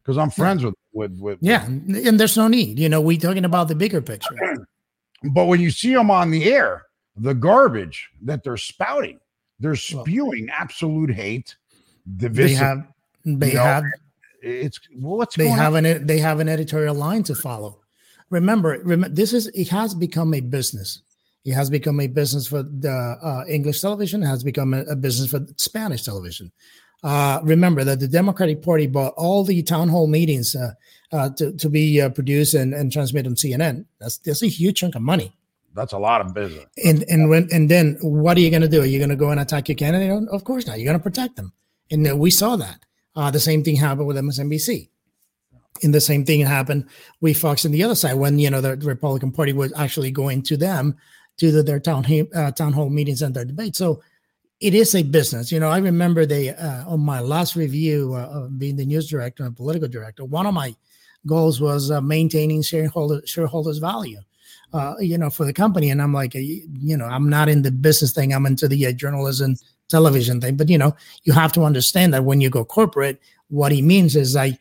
[0.03, 0.71] because I'm friends yeah.
[0.93, 2.77] with, with, with yeah, and there's no need.
[2.77, 4.35] You know, we talking about the bigger picture.
[5.33, 6.83] But when you see them on the air,
[7.15, 9.19] the garbage that they're spouting,
[9.59, 11.55] they're spewing well, absolute hate.
[12.17, 12.87] Divisive, they have,
[13.25, 13.83] they you know, have,
[14.41, 15.85] it's what's they have on?
[15.85, 17.79] an they have an editorial line to follow.
[18.29, 21.01] Remember, remember, this is it has become a business.
[21.45, 24.23] It has become a business for the uh, English television.
[24.23, 26.51] It has become a, a business for Spanish television.
[27.03, 30.71] Uh, remember that the Democratic Party bought all the town hall meetings uh,
[31.11, 33.85] uh, to, to be uh, produced and, and transmitted on CNN.
[33.99, 35.35] That's that's a huge chunk of money.
[35.73, 36.65] That's a lot of business.
[36.83, 38.81] And and when and then what are you going to do?
[38.81, 40.27] Are you going to go and attack your candidate?
[40.29, 40.79] Of course not.
[40.79, 41.53] You're going to protect them.
[41.91, 42.85] And uh, we saw that.
[43.15, 44.89] Uh, the same thing happened with MSNBC.
[45.83, 46.87] And the same thing happened
[47.19, 50.41] with Fox on the other side when you know the Republican Party was actually going
[50.43, 50.95] to them
[51.37, 53.77] to the, their town uh, town hall meetings and their debates.
[53.77, 54.01] So
[54.61, 55.51] it is a business.
[55.51, 59.09] You know, I remember they uh, on my last review uh, of being the news
[59.09, 60.23] director and political director.
[60.23, 60.75] One of my
[61.27, 64.19] goals was uh, maintaining shareholder shareholders value.
[64.73, 67.71] Uh, you know, for the company, and I'm like, you know, I'm not in the
[67.71, 68.33] business thing.
[68.33, 69.55] I'm into the journalism
[69.89, 70.55] television thing.
[70.55, 74.15] But you know, you have to understand that when you go corporate, what he means
[74.15, 74.59] is like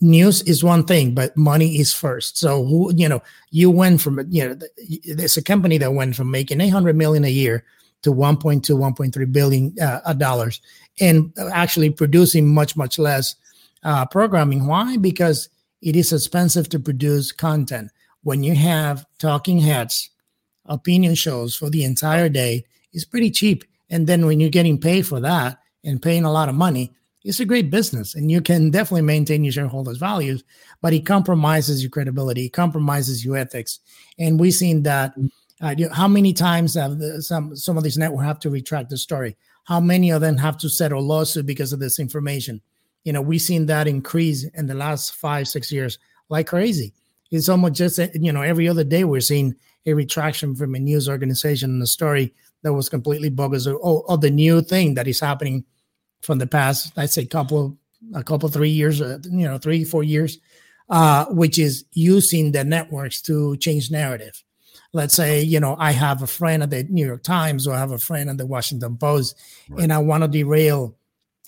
[0.00, 2.38] news is one thing, but money is first.
[2.38, 4.58] So who you know, you went from you know,
[5.14, 7.64] there's a company that went from making 800 million a year
[8.02, 10.60] to 1.2, 1.3 billion uh, dollars,
[11.00, 13.36] and actually producing much much less
[13.84, 14.66] uh, programming.
[14.66, 14.96] Why?
[14.96, 15.48] Because
[15.82, 17.90] it is expensive to produce content.
[18.22, 20.10] When you have talking heads,
[20.64, 25.06] opinion shows for the entire day, it's pretty cheap and then when you're getting paid
[25.06, 26.92] for that and paying a lot of money,
[27.24, 30.42] it's a great business and you can definitely maintain your shareholders' values,
[30.80, 33.78] but it compromises your credibility, it compromises your ethics.
[34.18, 35.14] And we've seen that.
[35.60, 38.96] Uh, how many times have the, some some of these networks have to retract the
[38.96, 39.36] story?
[39.62, 42.60] How many of them have to settle lawsuit because of this information?
[43.04, 46.92] You know, we've seen that increase in the last five six years like crazy.
[47.30, 51.08] It's almost just you know every other day we're seeing a retraction from a news
[51.08, 55.20] organization and a story that was completely bogus or, or, the new thing that is
[55.20, 55.64] happening
[56.20, 57.76] from the past i'd say couple
[58.14, 60.38] a couple three years uh, you know three four years
[60.90, 64.42] uh, which is using the networks to change narrative
[64.92, 67.78] let's say you know i have a friend at the new york times or i
[67.78, 69.36] have a friend at the washington post
[69.68, 69.82] right.
[69.82, 70.94] and i want to derail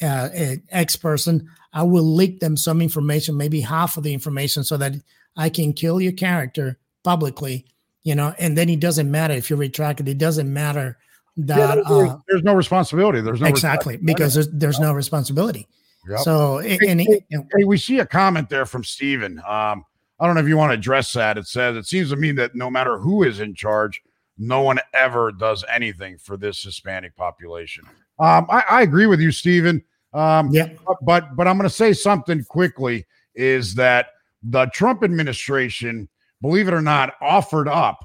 [0.05, 0.29] uh,
[0.71, 4.93] x person i will leak them some information maybe half of the information so that
[5.37, 7.65] i can kill your character publicly
[8.05, 10.09] you know, and then it doesn't matter if you retract it.
[10.09, 10.99] It doesn't matter
[11.39, 13.21] that yeah, there's, uh, there's, no responsibility.
[13.21, 15.67] There's no exactly because there's, there's no responsibility.
[16.09, 16.19] Yep.
[16.21, 19.39] So, hey, and, hey, hey, we see a comment there from Steven.
[19.39, 19.85] Um,
[20.21, 21.39] I don't know if you want to address that.
[21.39, 24.03] It says it seems to me that no matter who is in charge,
[24.37, 27.85] no one ever does anything for this Hispanic population.
[28.19, 29.83] Um, I, I, agree with you, Stephen.
[30.15, 30.69] Um, yeah,
[31.03, 33.07] but but, I'm going to say something quickly.
[33.35, 34.07] Is that
[34.43, 36.09] the Trump administration
[36.45, 38.05] believe it or not, offered up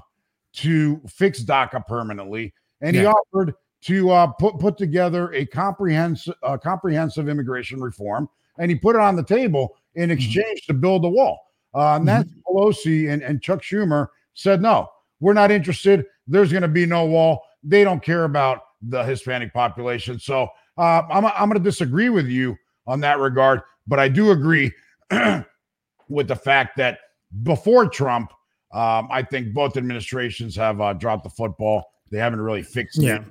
[0.54, 3.02] to fix DACA permanently, and yeah.
[3.02, 8.76] he offered to uh, put put together a comprehensive uh, comprehensive immigration reform, and he
[8.76, 10.12] put it on the table in mm-hmm.
[10.12, 10.72] exchange mm-hmm.
[10.72, 11.38] to build a wall.
[11.74, 12.30] Uh, mm-hmm.
[12.48, 14.88] Pelosi and, and Chuck Schumer said, "No,
[15.20, 16.06] we're not interested.
[16.26, 17.42] There's going to be no wall.
[17.62, 20.48] They don't care about the Hispanic population." So
[20.80, 24.72] uh, I'm I'm going to disagree with you on that regard, but I do agree
[26.08, 27.00] with the fact that
[27.42, 28.32] before Trump,
[28.72, 31.92] um, I think both administrations have uh, dropped the football.
[32.10, 33.16] They haven't really fixed yeah.
[33.16, 33.22] it,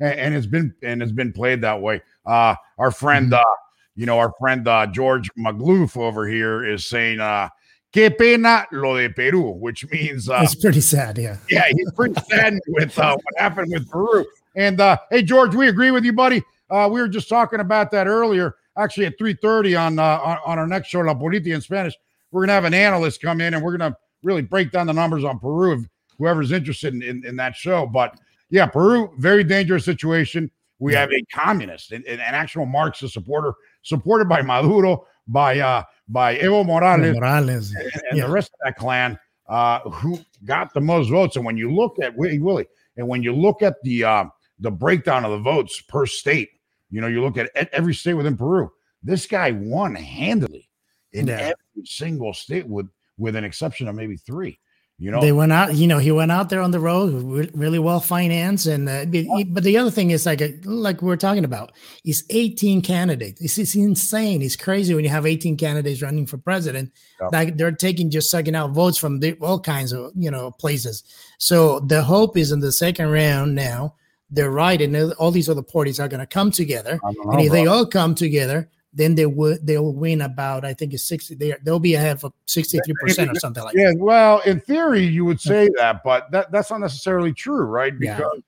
[0.00, 2.00] and, and, it's been and it's been played that way.
[2.24, 3.34] Uh, our friend, mm-hmm.
[3.34, 3.54] uh,
[3.96, 7.50] you know, our friend uh, George Magloof over here is saying, uh,
[7.92, 11.18] "Que pena lo de Peru," which means uh, it's pretty sad.
[11.18, 14.24] Yeah, yeah, he's pretty sad with uh, what happened with Peru.
[14.56, 16.42] And uh, hey, George, we agree with you, buddy.
[16.70, 20.38] Uh, we were just talking about that earlier, actually at three thirty on, uh, on
[20.46, 21.94] on our next show, La Política in Spanish
[22.34, 24.88] we're going to have an analyst come in and we're going to really break down
[24.88, 27.86] the numbers on Peru, if whoever's interested in, in, in that show.
[27.86, 28.18] But
[28.50, 30.50] yeah, Peru, very dangerous situation.
[30.80, 31.00] We yeah.
[31.00, 36.66] have a communist, an, an actual Marxist supporter, supported by Maduro, by uh, by Evo
[36.66, 37.72] Morales, Morales.
[37.72, 38.26] and, and yeah.
[38.26, 39.16] the rest of that clan,
[39.48, 41.36] uh, who got the most votes.
[41.36, 44.24] And when you look at Willie, Willie and when you look at the uh,
[44.58, 46.50] the breakdown of the votes per state,
[46.90, 48.70] you know, you look at every state within Peru.
[49.02, 50.68] This guy won handily
[51.12, 51.38] in yeah.
[51.38, 52.88] every single state, with
[53.18, 54.58] with an exception of maybe three.
[54.96, 55.74] You know, they went out.
[55.74, 59.04] You know, he went out there on the road, really well financed, and uh,
[59.48, 61.72] but the other thing is like uh, like we are talking about,
[62.04, 63.40] he's 18 candidates.
[63.40, 64.40] It's, it's insane.
[64.40, 66.92] It's crazy when you have 18 candidates running for president.
[67.20, 67.32] Yep.
[67.32, 71.02] Like they're taking just sucking out votes from the, all kinds of you know places.
[71.38, 73.96] So the hope is in the second round now.
[74.30, 77.50] They're right, and all these other parties are going to come together, know, and if
[77.50, 77.56] bro.
[77.56, 81.34] they all come together, then they would they will win about I think it's sixty.
[81.34, 83.96] They they'll be ahead of sixty three percent or something like yeah, that.
[83.96, 87.98] Yeah, well, in theory, you would say that, but that that's not necessarily true, right?
[87.98, 88.40] Because yeah.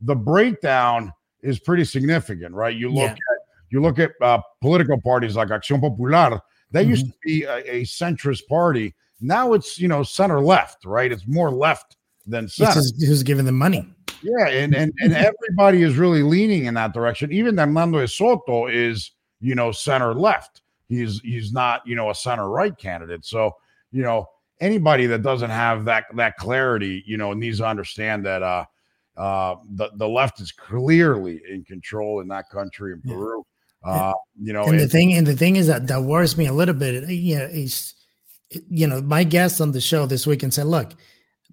[0.00, 1.12] the breakdown
[1.42, 2.74] is pretty significant, right?
[2.74, 3.12] You look yeah.
[3.12, 3.40] at
[3.70, 6.40] you look at uh, political parties like Acción Popular.
[6.72, 6.90] That mm-hmm.
[6.90, 8.94] used to be a, a, centrist party.
[9.20, 11.12] Now it's you know center left, right?
[11.12, 12.80] It's more left than center.
[12.98, 13.86] who's giving them money?
[14.22, 17.32] Yeah, and and and everybody is really leaning in that direction.
[17.32, 20.62] Even Hernando Soto is you know, center left.
[20.88, 23.24] He's he's not, you know, a center right candidate.
[23.24, 23.56] So,
[23.90, 24.26] you know,
[24.60, 28.64] anybody that doesn't have that that clarity, you know, needs to understand that uh
[29.16, 33.44] uh the, the left is clearly in control in that country in Peru.
[33.82, 36.52] Uh, you know, and the thing and the thing is that that worries me a
[36.52, 37.08] little bit.
[37.08, 37.94] You know, is
[38.68, 40.92] you know, my guest on the show this week and said, look,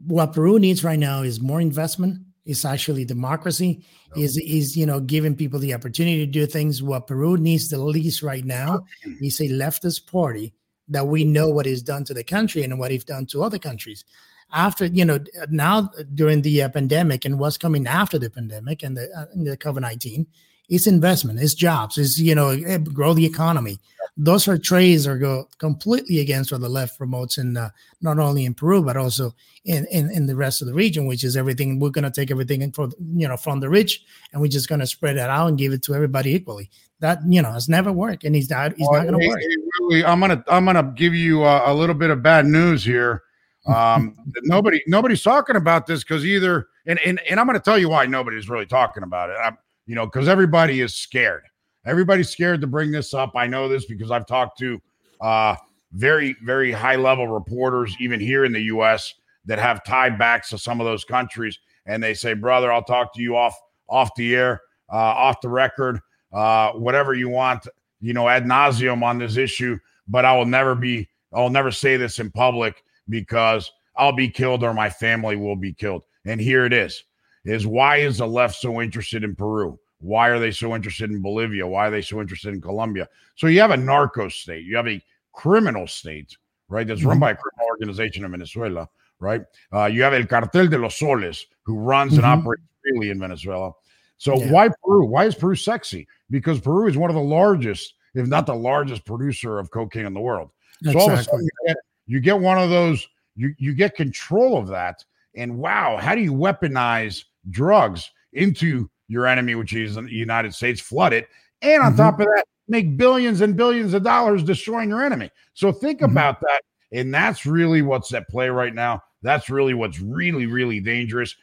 [0.06, 2.20] what Peru needs right now is more investment.
[2.48, 3.84] It's actually democracy.
[4.16, 6.82] Is is you know giving people the opportunity to do things.
[6.82, 8.86] What Peru needs the least right now
[9.22, 10.54] is a leftist party
[10.88, 13.60] that we know what is done to the country and what he's done to other
[13.60, 14.06] countries.
[14.54, 18.96] After you know now during the uh, pandemic and what's coming after the pandemic and
[18.96, 20.26] the, uh, the COVID nineteen,
[20.70, 23.78] it's investment, it's jobs, it's you know eh, grow the economy.
[24.20, 27.70] Those are trades are go completely against what the left promotes in uh,
[28.02, 31.24] not only in Peru but also in, in in the rest of the region, which
[31.24, 31.80] is everything.
[31.80, 34.04] We're going to take everything for you know from the rich,
[34.34, 36.72] and we're just going to spread it out and give it to everybody equally.
[37.00, 39.40] That you know has never worked, and he's not he's well, not going to work.
[39.82, 43.24] Really, I'm gonna I'm gonna give you a, a little bit of bad news here.
[43.68, 47.78] Um, nobody nobody's talking about this because either and, and and I'm going to tell
[47.78, 49.38] you why nobody's really talking about it.
[49.44, 51.44] I'm, you know, because everybody is scared.
[51.88, 53.32] Everybody's scared to bring this up.
[53.36, 54.82] I know this because I've talked to
[55.22, 55.56] uh,
[55.94, 59.14] very, very high level reporters, even here in the U.S.,
[59.46, 63.14] that have tied backs to some of those countries, and they say, "Brother, I'll talk
[63.16, 66.02] to you off off the air, uh, off the record,
[66.34, 67.66] uh, whatever you want,
[68.02, 71.96] you know, ad nauseum on this issue, but I will never be, I'll never say
[71.96, 76.66] this in public because I'll be killed or my family will be killed." And here
[76.66, 77.06] it is
[77.46, 79.80] is why is the left so interested in Peru?
[80.00, 81.66] Why are they so interested in Bolivia?
[81.66, 83.08] Why are they so interested in Colombia?
[83.36, 85.02] So you have a narco state, you have a
[85.34, 86.36] criminal state,
[86.70, 86.86] right?
[86.86, 87.22] That's run mm-hmm.
[87.22, 89.42] by a criminal organization in Venezuela, right?
[89.74, 92.24] Uh, you have El Cartel de los Soles, who runs mm-hmm.
[92.24, 93.72] and operates freely in Venezuela.
[94.18, 94.52] So yeah.
[94.52, 95.06] why Peru?
[95.06, 96.08] Why is Peru sexy?
[96.30, 100.14] Because Peru is one of the largest, if not the largest, producer of cocaine in
[100.14, 100.50] the world.
[100.84, 103.96] So all of a sudden you get, you get one of those, you you get
[103.96, 105.04] control of that,
[105.36, 110.82] and wow, how do you weaponize drugs into your enemy, which is the United States,
[110.82, 111.28] flood it,
[111.62, 111.98] and on mm-hmm.
[111.98, 115.32] top of that, make billions and billions of dollars destroying your enemy.
[115.54, 116.12] So think mm-hmm.
[116.12, 116.62] about that.
[116.92, 119.02] And that's really what's at play right now.
[119.22, 121.36] That's really what's really, really dangerous.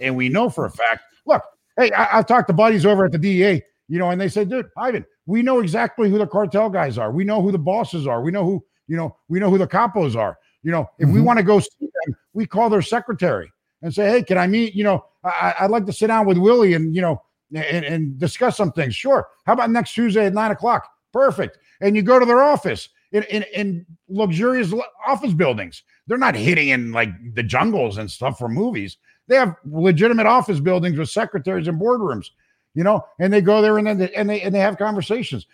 [0.00, 1.42] And we know for a fact, look,
[1.76, 4.48] hey, I, have talked to buddies over at the DEA, you know, and they said,
[4.48, 7.10] dude, Ivan, we know exactly who the cartel guys are.
[7.10, 8.22] We know who the bosses are.
[8.22, 10.38] We know who, you know, we know who the capos are.
[10.62, 11.14] You know, if mm-hmm.
[11.14, 13.52] we want to go see them, we call their secretary
[13.82, 16.38] and say, hey, can I meet, you know, I, would like to sit down with
[16.38, 17.22] Willie and you know
[17.54, 18.94] and, and discuss some things.
[18.94, 19.26] Sure.
[19.44, 20.88] How about next Tuesday at nine o'clock?
[21.12, 21.58] Perfect.
[21.80, 24.72] And you go to their office in, in, in luxurious
[25.06, 25.82] office buildings.
[26.06, 28.98] They're not hitting in like the jungles and stuff for movies.
[29.28, 32.30] They have legitimate office buildings with secretaries and boardrooms,
[32.74, 35.46] you know, and they go there and then they, and they and they have conversations.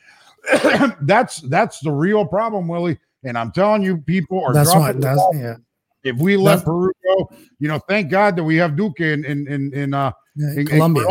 [1.03, 2.99] that's that's the real problem, Willie.
[3.25, 5.57] And I'm telling you, people are that's what that's yeah.
[6.05, 9.47] If we let Peru go, you know, thank God that we have Duque in in
[9.47, 11.07] in, in uh yeah, in, Colombia.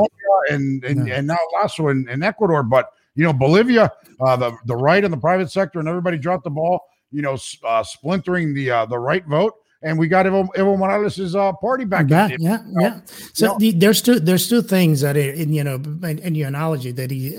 [0.49, 1.15] And and, yeah.
[1.15, 2.63] and now Lasso in, in Ecuador.
[2.63, 6.43] But you know, Bolivia, uh, the the right and the private sector, and everybody dropped
[6.43, 6.81] the ball.
[7.11, 11.35] You know, uh, splintering the uh, the right vote and we got Evo, Evo Morales'
[11.35, 12.07] uh, party back.
[12.07, 12.99] back yeah, yeah.
[13.33, 16.19] So you know, the, there's two there's two things that are in you know in,
[16.19, 17.29] in your analogy that he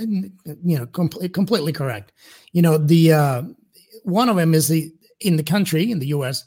[0.65, 2.13] you know com- completely correct.
[2.53, 3.43] You know the uh,
[4.05, 6.45] one of them is the in the country in the U.S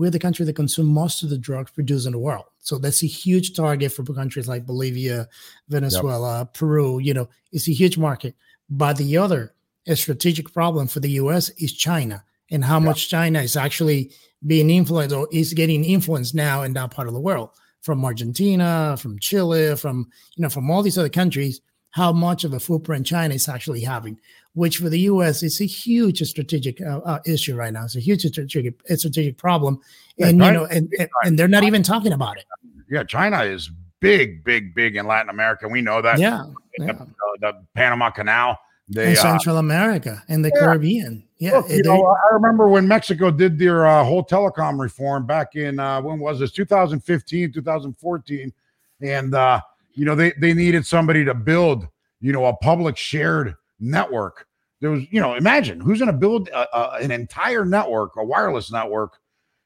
[0.00, 2.46] we're the country that consume most of the drugs produced in the world.
[2.58, 5.28] So that's a huge target for countries like Bolivia,
[5.68, 6.54] Venezuela, yep.
[6.54, 6.98] Peru.
[7.00, 8.34] You know, it's a huge market.
[8.70, 9.54] But the other
[9.86, 11.50] a strategic problem for the U.S.
[11.50, 12.86] is China and how yep.
[12.86, 14.10] much China is actually
[14.46, 17.50] being influenced or is getting influenced now in that part of the world
[17.82, 21.60] from Argentina, from Chile, from you know from all these other countries.
[21.90, 24.18] How much of a footprint China is actually having?
[24.54, 25.42] Which for the U.S.
[25.42, 27.84] is a huge strategic uh, uh, issue right now.
[27.84, 29.80] It's a huge strategic, strategic problem,
[30.18, 32.44] and you know, and, and, and they're not even talking about it.
[32.90, 35.68] Yeah, China is big, big, big in Latin America.
[35.68, 36.18] We know that.
[36.18, 36.46] Yeah,
[36.78, 36.92] yeah.
[36.92, 37.06] The,
[37.40, 38.58] the, Panama Canal.
[38.92, 40.60] They, in uh, Central uh, America and the yeah.
[40.60, 41.22] Caribbean.
[41.38, 45.54] Yeah, Look, you know, I remember when Mexico did their uh, whole telecom reform back
[45.54, 48.52] in uh, when was this 2015, 2014,
[49.00, 49.60] and uh,
[49.94, 51.86] you know they they needed somebody to build
[52.20, 54.46] you know a public shared network.
[54.80, 58.24] There was, you know, imagine who's going to build a, a, an entire network, a
[58.24, 59.18] wireless network,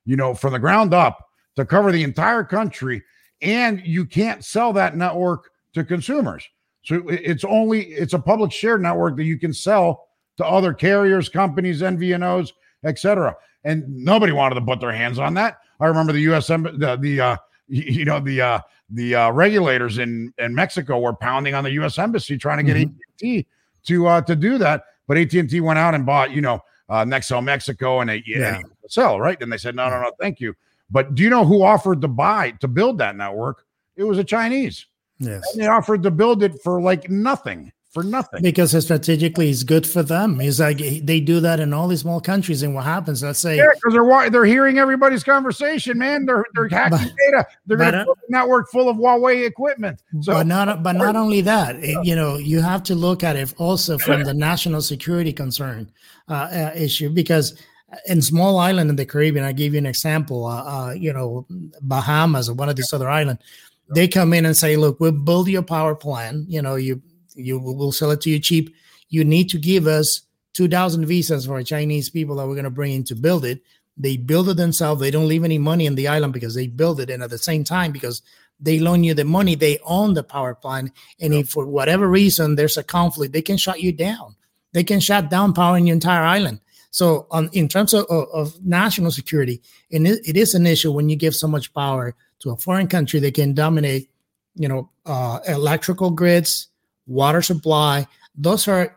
[0.05, 3.03] you know, from the ground up to cover the entire country,
[3.42, 6.48] and you can't sell that network to consumers.
[6.83, 11.29] So it's only it's a public shared network that you can sell to other carriers,
[11.29, 12.50] companies, MVNOs,
[12.85, 13.35] etc.
[13.64, 15.59] And nobody wanted to put their hands on that.
[15.81, 16.48] I remember the U.S.
[16.48, 17.37] the, the uh,
[17.68, 21.98] you know the uh, the uh, regulators in in Mexico were pounding on the U.S.
[21.98, 22.94] embassy trying to get mm-hmm.
[22.94, 23.46] AT&T
[23.87, 26.61] to uh, to do that But AT and T went out and bought, you know,
[26.88, 28.61] uh, Nextel Mexico, and they yeah.
[28.88, 29.40] sell right.
[29.42, 30.55] And they said, no, no, no, thank you.
[30.90, 33.64] But do you know who offered to buy to build that network?
[33.97, 34.87] It was a Chinese.
[35.18, 35.42] Yes.
[35.53, 39.87] And they offered to build it for like nothing for nothing because strategically it's good
[39.87, 40.40] for them.
[40.40, 43.22] It's like they do that in all these small countries, and what happens?
[43.22, 46.26] Let's say yeah, because they're they're hearing everybody's conversation, man.
[46.26, 47.46] They're they're hacking but, data.
[47.66, 50.02] They're going to uh, put a network full of Huawei equipment.
[50.22, 53.54] So, but not but not only that, you know, you have to look at it
[53.59, 55.88] also from the national security concern
[56.28, 57.54] uh, uh, issue because
[58.09, 60.46] in small island in the Caribbean, I give you an example.
[60.46, 61.46] Uh, uh, you know,
[61.80, 63.40] Bahamas or one of these other islands,
[63.94, 66.50] they come in and say, "Look, we'll build your power plant.
[66.50, 67.00] You know, you
[67.35, 68.75] you will sell it to you cheap.
[69.09, 70.23] You need to give us
[70.55, 73.62] 2,000 visas for Chinese people that we're going to bring in to build it.
[73.97, 75.01] They build it themselves.
[75.01, 77.11] They don't leave any money in the island because they build it.
[77.11, 78.23] And at the same time, because
[78.61, 80.92] they loan you the money, they own the power plant.
[81.20, 84.37] And if for whatever reason there's a conflict, they can shut you down.
[84.73, 86.61] They can shut down power in your entire island.
[86.90, 90.92] So, on in terms of, of, of national security, and it, it is an issue
[90.92, 94.11] when you give so much power to a foreign country they can dominate,
[94.55, 96.68] you know, uh, electrical grids,
[97.07, 98.07] water supply.
[98.37, 98.97] Those are,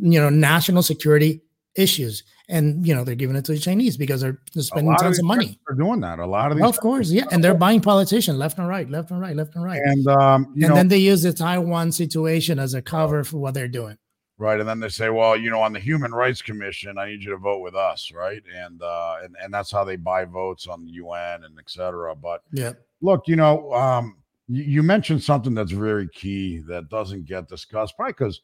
[0.00, 1.42] you know, national security
[1.74, 2.24] issues.
[2.46, 5.28] And you know they're giving it to the Chinese because they're, spending tons of, of
[5.28, 5.58] money.
[5.66, 6.18] They're doing that.
[6.18, 8.86] A lot of these, well, of course, yeah, and they're buying politicians left and right,
[8.90, 9.80] left and right, left and right.
[9.82, 13.54] And um, and know, then they use the Taiwan situation as a cover for what
[13.54, 13.96] they're doing.
[14.36, 17.22] Right, and then they say, well, you know, on the Human Rights Commission, I need
[17.22, 18.42] you to vote with us, right?
[18.54, 22.14] And uh, and and that's how they buy votes on the UN and etc.
[22.14, 27.48] But yeah, look, you know, um, you mentioned something that's very key that doesn't get
[27.48, 28.40] discussed, probably because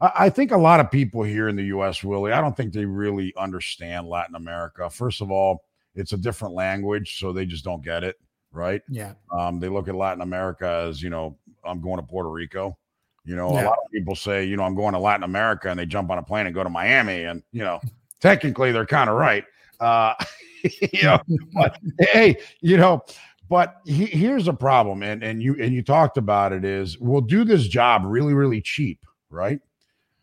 [0.00, 2.84] I think a lot of people here in the U.S., Willie, I don't think they
[2.84, 4.88] really understand Latin America.
[4.88, 5.64] First of all,
[5.96, 8.16] it's a different language, so they just don't get it,
[8.52, 8.80] right?
[8.88, 9.14] Yeah.
[9.32, 12.78] Um, they look at Latin America as, you know, I'm going to Puerto Rico.
[13.24, 13.64] You know, yeah.
[13.64, 16.10] a lot of people say, you know, I'm going to Latin America, and they jump
[16.10, 17.80] on a plane and go to Miami, and you know,
[18.20, 19.44] technically they're kind of right.
[19.80, 20.14] Uh,
[20.92, 21.20] you know,
[21.52, 23.04] but hey, you know,
[23.48, 27.20] but he, here's a problem, and and you and you talked about it is we'll
[27.20, 29.60] do this job really really cheap, right?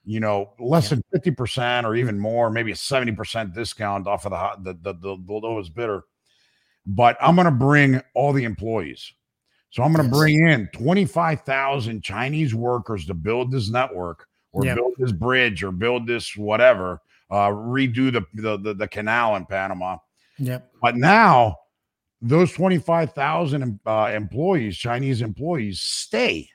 [0.06, 0.96] You know, less yeah.
[0.96, 4.94] than fifty percent or even more, maybe a seventy percent discount off of the the
[4.94, 6.04] the, the, the lowest bidder.
[6.86, 9.12] But I'm going to bring all the employees.
[9.72, 10.20] So I'm going to yes.
[10.20, 14.78] bring in 25,000 Chinese workers to build this network or yep.
[14.78, 19.46] build this bridge or build this whatever, uh, redo the, the, the, the canal in
[19.46, 19.98] Panama.
[20.38, 20.72] Yep.
[20.82, 21.58] But now
[22.26, 26.50] those 25,000 uh, employees, Chinese employees, stay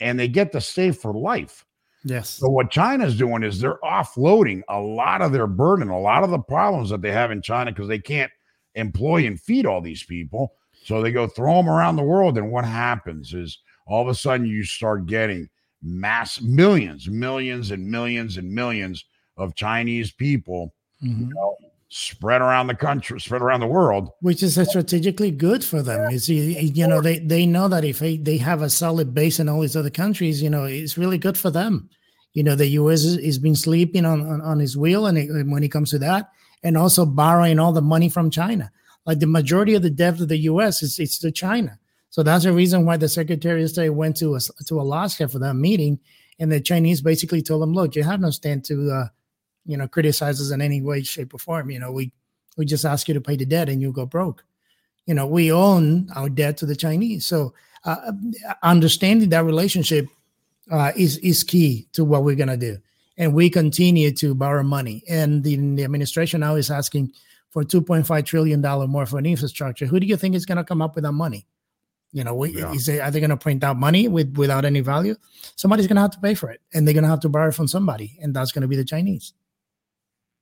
[0.00, 1.64] and they get to stay for life.
[2.04, 2.30] Yes.
[2.30, 6.30] So what China's doing is they're offloading a lot of their burden, a lot of
[6.30, 8.30] the problems that they have in China because they can't
[8.76, 10.54] employ and feed all these people.
[10.84, 12.38] So they go throw them around the world.
[12.38, 15.48] And what happens is all of a sudden you start getting
[15.82, 19.04] mass millions, millions and millions and millions
[19.36, 21.28] of Chinese people mm-hmm.
[21.28, 21.56] you know,
[21.90, 26.10] spread around the country, spread around the world, which is strategically good for them.
[26.10, 29.40] You see, you know they they know that if they, they have a solid base
[29.40, 31.88] in all these other countries, you know it's really good for them.
[32.34, 33.04] You know the U.S.
[33.04, 36.30] has been sleeping on on, on his wheel, and it, when it comes to that,
[36.62, 38.70] and also borrowing all the money from China.
[39.06, 40.82] Like the majority of the debt of the U.S.
[40.82, 41.78] is it's to China.
[42.10, 45.54] So that's the reason why the Secretary of State went to to Alaska for that
[45.54, 46.00] meeting,
[46.38, 49.08] and the Chinese basically told them, "Look, you have no stand to." Uh,
[49.68, 51.70] you know, criticize us in any way, shape, or form.
[51.70, 52.10] You know, we
[52.56, 54.44] we just ask you to pay the debt and you go broke.
[55.06, 57.26] You know, we own our debt to the Chinese.
[57.26, 57.54] So
[57.84, 58.12] uh,
[58.62, 60.08] understanding that relationship
[60.70, 62.78] uh, is is key to what we're gonna do.
[63.18, 65.02] And we continue to borrow money.
[65.08, 67.12] And the, the administration now is asking
[67.50, 69.86] for 2.5 trillion dollar more for an infrastructure.
[69.86, 71.46] Who do you think is gonna come up with that money?
[72.12, 72.72] You know, we, yeah.
[72.72, 75.14] is it, are they going to print out money with without any value?
[75.56, 77.52] Somebody's going to have to pay for it, and they're going to have to borrow
[77.52, 79.34] from somebody, and that's going to be the Chinese.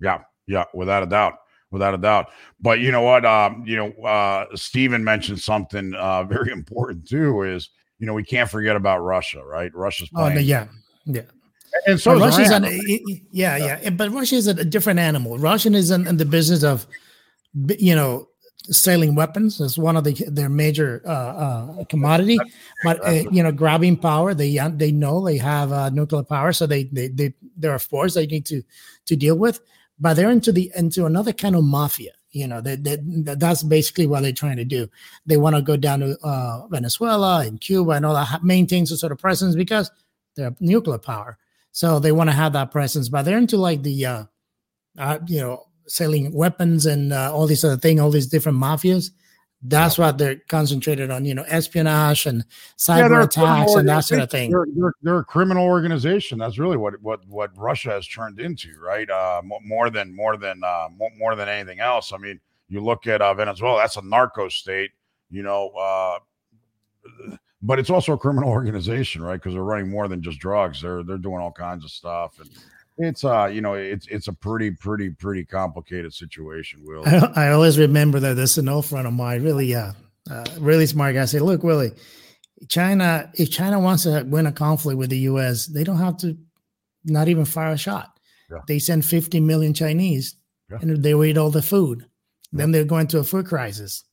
[0.00, 1.34] Yeah, yeah, without a doubt,
[1.70, 2.30] without a doubt.
[2.60, 3.24] But you know what?
[3.24, 7.42] Um, you know, uh, Stephen mentioned something uh, very important too.
[7.42, 9.74] Is you know we can't forget about Russia, right?
[9.74, 10.32] Russia's playing.
[10.32, 10.66] Oh, no, yeah,
[11.06, 11.22] yeah.
[11.86, 12.64] And so Russia's an,
[13.30, 15.38] yeah, yeah, but Russia is a different animal.
[15.38, 16.86] Russian is in, in the business of,
[17.78, 18.28] you know,
[18.70, 22.38] selling weapons as one of the, their major uh, uh, commodity.
[22.82, 26.66] But uh, you know, grabbing power, they they know they have uh, nuclear power, so
[26.66, 28.62] they they they there are forces they need to
[29.06, 29.60] to deal with
[29.98, 32.12] but they're into the into another kind of mafia.
[32.30, 34.88] You know, that, that that's basically what they're trying to do.
[35.24, 38.98] They want to go down to uh, Venezuela and Cuba and all that, maintain some
[38.98, 39.90] sort of presence because
[40.34, 41.38] they're nuclear power.
[41.72, 44.24] So they want to have that presence, but they're into like the, uh,
[44.98, 49.10] uh, you know, selling weapons and uh, all these other thing, all these different mafias.
[49.62, 52.44] That's what they're concentrated on, you know, espionage and
[52.76, 54.50] cyber yeah, attacks and that sort of thing.
[54.50, 56.38] They're, they're, they're, a criminal organization.
[56.38, 59.08] That's really what what what Russia has turned into, right?
[59.08, 60.88] Uh, more than more than uh,
[61.18, 62.12] more than anything else.
[62.12, 62.38] I mean,
[62.68, 63.78] you look at uh, Venezuela.
[63.78, 64.90] That's a narco state,
[65.30, 65.70] you know.
[65.70, 66.18] Uh,
[67.62, 69.36] but it's also a criminal organization, right?
[69.36, 70.82] Because they're running more than just drugs.
[70.82, 72.50] They're they're doing all kinds of stuff, and
[72.98, 76.80] it's uh you know it's it's a pretty pretty pretty complicated situation.
[76.84, 79.92] Will I, I always remember that there's an old friend of mine, really uh,
[80.30, 81.24] uh really smart guy.
[81.24, 81.92] Say, look, Willie,
[82.68, 86.36] China if China wants to win a conflict with the U.S., they don't have to
[87.04, 88.18] not even fire a shot.
[88.50, 88.58] Yeah.
[88.66, 90.36] They send 50 million Chinese,
[90.70, 90.78] yeah.
[90.80, 92.06] and they eat all the food.
[92.52, 92.58] Yeah.
[92.58, 94.04] Then they're going to a food crisis.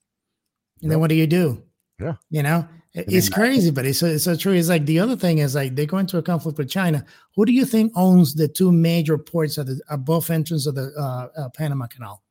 [0.82, 1.64] And then what do you do?
[2.00, 2.16] Yeah.
[2.30, 4.54] You know, it's crazy, but it's so, it's so true.
[4.54, 7.04] It's like the other thing is like they go into a conflict with China.
[7.36, 10.94] Who do you think owns the two major ports at the above entrance of the
[10.98, 12.22] uh, uh, Panama Canal?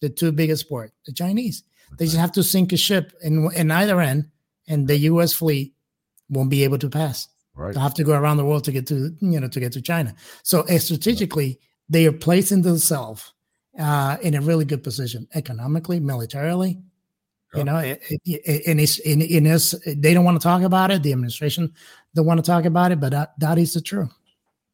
[0.00, 1.64] The two biggest port, the Chinese.
[1.98, 4.30] They just have to sink a ship in in either end,
[4.68, 5.32] and the U.S.
[5.32, 5.74] fleet
[6.28, 7.28] won't be able to pass.
[7.54, 7.74] Right.
[7.74, 9.82] They have to go around the world to get to you know to get to
[9.82, 10.14] China.
[10.42, 11.58] So uh, strategically,
[11.88, 13.32] they are placing themselves
[13.78, 16.80] uh, in a really good position economically, militarily,
[17.54, 20.90] you know, it, it, and it's in, in this, they don't want to talk about
[20.90, 21.02] it.
[21.02, 21.72] The administration
[22.14, 24.10] don't want to talk about it, but that, that is the truth.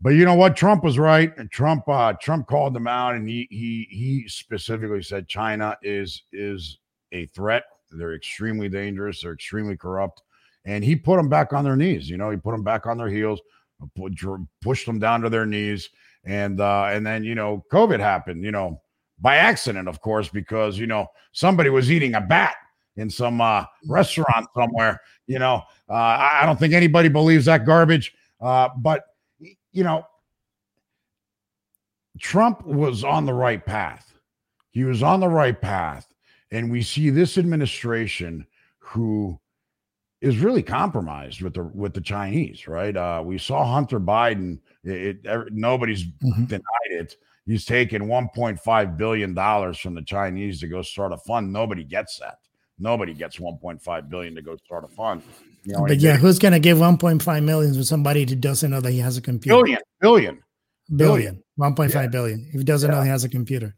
[0.01, 0.57] But you know what?
[0.57, 1.33] Trump was right.
[1.51, 6.79] Trump uh, Trump called them out, and he he he specifically said China is is
[7.11, 7.65] a threat.
[7.91, 9.23] They're extremely dangerous.
[9.23, 10.23] They're extremely corrupt,
[10.65, 12.09] and he put them back on their knees.
[12.09, 13.41] You know, he put them back on their heels,
[14.63, 15.89] pushed them down to their knees,
[16.25, 18.45] and uh, and then you know, COVID happened.
[18.45, 18.81] You know,
[19.19, 22.55] by accident, of course, because you know somebody was eating a bat
[22.99, 25.01] in some uh, restaurant somewhere.
[25.27, 28.13] You know, uh, I, I, don't think anybody believes that garbage.
[28.41, 29.05] Uh, but
[29.73, 30.05] you know,
[32.19, 34.13] Trump was on the right path.
[34.71, 36.13] He was on the right path,
[36.51, 38.47] and we see this administration
[38.79, 39.39] who
[40.21, 42.97] is really compromised with the with the Chinese, right?
[42.97, 44.59] Uh, we saw Hunter Biden.
[44.83, 46.45] It, it nobody's mm-hmm.
[46.45, 47.17] denied it.
[47.47, 51.51] He's taken 1.5 billion dollars from the Chinese to go start a fund.
[51.51, 52.39] Nobody gets that.
[52.79, 55.23] Nobody gets 1.5 billion to go start a fund.
[55.65, 58.81] You know, but yeah, who's going to give 1.5 million to somebody who doesn't know
[58.81, 59.57] that he has a computer?
[59.57, 60.43] Billion, billion,
[60.95, 62.07] billion, 1.5 yeah.
[62.07, 62.47] billion.
[62.49, 62.97] If he doesn't yeah.
[62.97, 63.75] know he has a computer,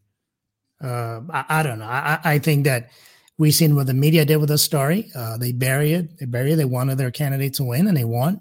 [0.83, 1.87] uh, I, I, don't know.
[1.87, 2.91] I, I, think that
[3.39, 5.11] we've seen what the media did with the story.
[5.15, 6.19] Uh, they bury it.
[6.19, 6.57] They bury it.
[6.57, 8.41] They wanted their candidate to win, and they won.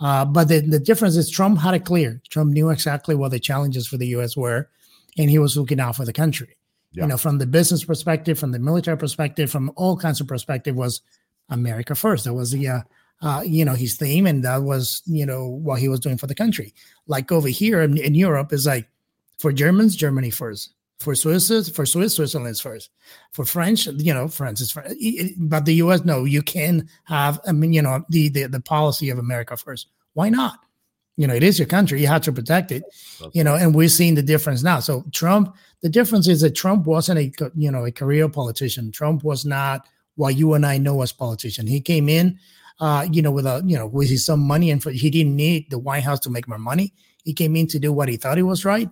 [0.00, 2.20] Uh, but the, the difference is Trump had it clear.
[2.30, 4.36] Trump knew exactly what the challenges for the U.S.
[4.36, 4.70] were,
[5.18, 6.57] and he was looking out for the country
[6.92, 7.04] yeah.
[7.04, 10.74] you know, from the business perspective, from the military perspective, from all kinds of perspective,
[10.74, 11.02] was
[11.48, 12.24] America first.
[12.24, 12.80] That was the uh,
[13.20, 16.26] uh, you know his theme, and that was you know what he was doing for
[16.26, 16.74] the country.
[17.06, 18.88] Like over here in, in Europe, is like
[19.38, 20.74] for Germans, Germany first.
[21.00, 22.90] For Swiss, for Swiss, Switzerland is first.
[23.30, 24.96] For French, you know, France is first.
[25.38, 27.38] But the U.S., no, you can have.
[27.46, 29.88] I mean, you know, the the, the policy of America first.
[30.14, 30.58] Why not?
[31.18, 32.00] You know, it is your country.
[32.00, 32.84] You have to protect it,
[33.32, 34.78] you know, and we're seeing the difference now.
[34.78, 38.92] So Trump, the difference is that Trump wasn't a, you know, a career politician.
[38.92, 41.66] Trump was not what you and I know as politician.
[41.66, 42.38] He came in,
[42.78, 45.34] uh, you know, with a, you know, with his some money and for, he didn't
[45.34, 46.94] need the White House to make more money.
[47.24, 48.88] He came in to do what he thought he was right.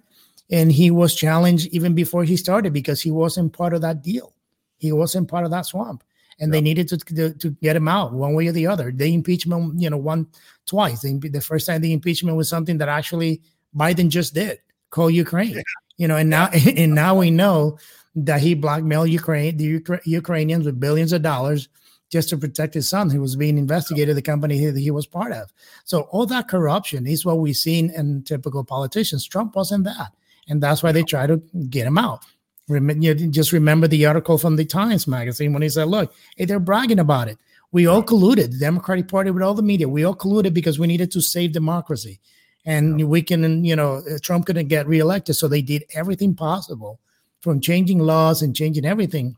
[0.50, 4.34] And he was challenged even before he started because he wasn't part of that deal.
[4.78, 6.02] He wasn't part of that swamp
[6.38, 8.92] and they needed to, to, to get him out one way or the other.
[8.92, 10.26] The impeachment, you know, one
[10.66, 11.02] twice.
[11.02, 13.40] The, the first time the impeachment was something that actually
[13.74, 14.58] Biden just did,
[14.90, 15.54] call Ukraine.
[15.56, 15.62] Yeah.
[15.98, 17.78] You know, and now and now we know
[18.16, 21.68] that he blackmailed Ukraine, the Ukra- Ukrainians with billions of dollars
[22.10, 25.32] just to protect his son who was being investigated, the company that he was part
[25.32, 25.52] of.
[25.84, 29.26] So all that corruption is what we've seen in typical politicians.
[29.26, 30.12] Trump wasn't that.
[30.48, 32.24] And that's why they try to get him out.
[32.68, 36.58] You just remember the article from the Times magazine when he said, "Look, hey, they're
[36.58, 37.38] bragging about it.
[37.70, 39.88] We all colluded, the Democratic Party with all the media.
[39.88, 42.18] We all colluded because we needed to save democracy,
[42.64, 43.06] and yeah.
[43.06, 46.98] we can, you know, uh, Trump couldn't get reelected, so they did everything possible,
[47.40, 49.36] from changing laws and changing everything,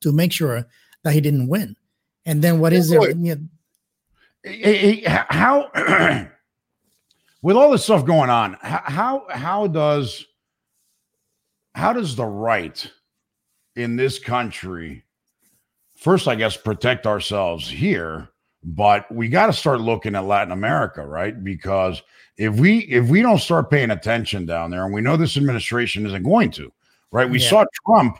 [0.00, 0.66] to make sure
[1.04, 1.76] that he didn't win.
[2.26, 3.10] And then what is there?
[3.10, 3.48] You
[4.44, 5.70] know, how
[7.42, 10.26] with all this stuff going on, how how does
[11.74, 12.90] how does the right
[13.76, 15.04] in this country
[15.96, 18.28] first i guess protect ourselves here
[18.64, 21.42] but we got to start looking at latin america right?
[21.42, 22.02] Because
[22.36, 26.06] if we if we don't start paying attention down there and we know this administration
[26.06, 26.72] isn't going to
[27.10, 27.28] right?
[27.28, 27.48] We yeah.
[27.48, 28.18] saw trump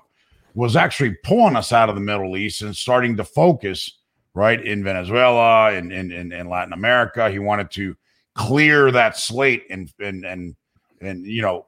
[0.54, 3.98] was actually pulling us out of the middle east and starting to focus
[4.34, 7.30] right in venezuela and in, in, in latin america.
[7.30, 7.96] He wanted to
[8.34, 10.56] clear that slate and and and
[11.00, 11.66] and you know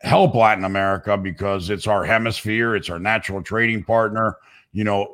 [0.00, 4.36] help Latin America because it's our hemisphere, it's our natural trading partner.
[4.72, 5.12] you know,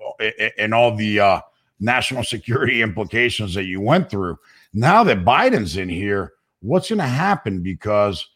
[0.59, 1.41] and all the uh,
[1.81, 4.39] national security implications that you went through.
[4.75, 7.63] Now that Biden's in here, what's going to happen?
[7.63, 8.27] Because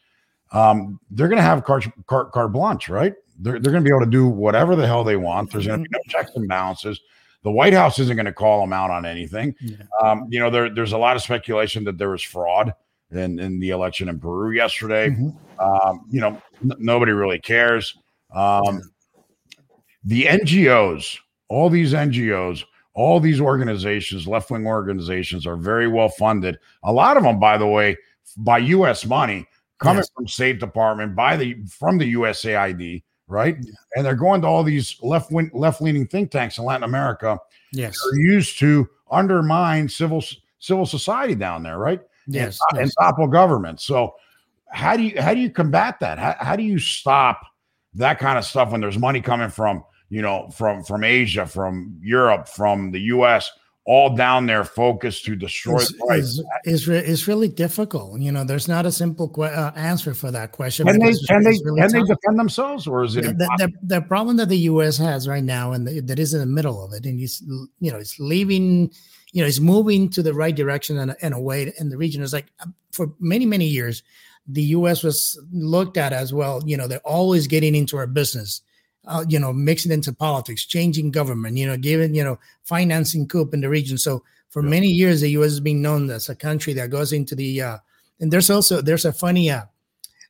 [0.53, 3.14] um, they're going to have carte, carte, carte blanche, right?
[3.38, 5.53] They're, they're going to be able to do whatever the hell they want.
[5.53, 7.01] There's going to be no checks and balances.
[7.42, 9.55] The White House isn't going to call them out on anything.
[9.61, 9.76] Yeah.
[10.03, 12.74] Um, you know, there, there's a lot of speculation that there was fraud
[13.11, 15.09] in, in the election in Peru yesterday.
[15.09, 15.30] Mm-hmm.
[15.61, 17.96] Um, you know, n- nobody really cares.
[18.34, 18.80] Um,
[20.04, 26.58] the NGOs, all these NGOs, all these organizations, left wing organizations, are very well funded.
[26.82, 27.96] A lot of them, by the way,
[28.36, 29.04] by U.S.
[29.04, 29.46] money
[29.78, 30.11] coming yes.
[30.14, 33.56] from State Department, by the from the USAID, right?
[33.94, 37.38] And they're going to all these left wing, left leaning think tanks in Latin America.
[37.72, 40.24] Yes, are used to undermine civil
[40.58, 42.00] civil society down there, right?
[42.26, 42.94] Yes, and, yes.
[42.94, 43.80] topple government.
[43.80, 44.14] So
[44.72, 46.18] how do you how do you combat that?
[46.18, 47.40] How, how do you stop
[47.94, 51.98] that kind of stuff when there's money coming from you know from from Asia, from
[52.02, 53.50] Europe, from the U.S
[53.90, 56.40] all down there focused to destroy it's.
[56.64, 58.20] It's, it's, really difficult.
[58.20, 60.86] You know, there's not a simple que- uh, answer for that question.
[60.86, 64.00] Can they can they really can they defend themselves, or is it the, the, the,
[64.02, 64.96] problem that the U.S.
[64.98, 67.40] has right now, and the, that is in the middle of it, and it's
[67.80, 68.92] you know it's leaving,
[69.32, 72.22] you know, it's moving to the right direction and, and away in the region.
[72.22, 74.02] Is like um, for many many years,
[74.53, 75.03] the U.S.
[75.03, 76.62] was looked at as well.
[76.64, 78.62] You know, they're always getting into our business
[79.07, 83.48] uh, you know, mixing into politics, changing government, you know, giving, you know, financing coup
[83.53, 83.98] in the region.
[83.98, 84.70] So for yeah.
[84.70, 85.53] many years, the U.S.
[85.53, 87.78] has been known as a country that goes into the, uh,
[88.20, 89.62] and there's also, there's a funny, uh,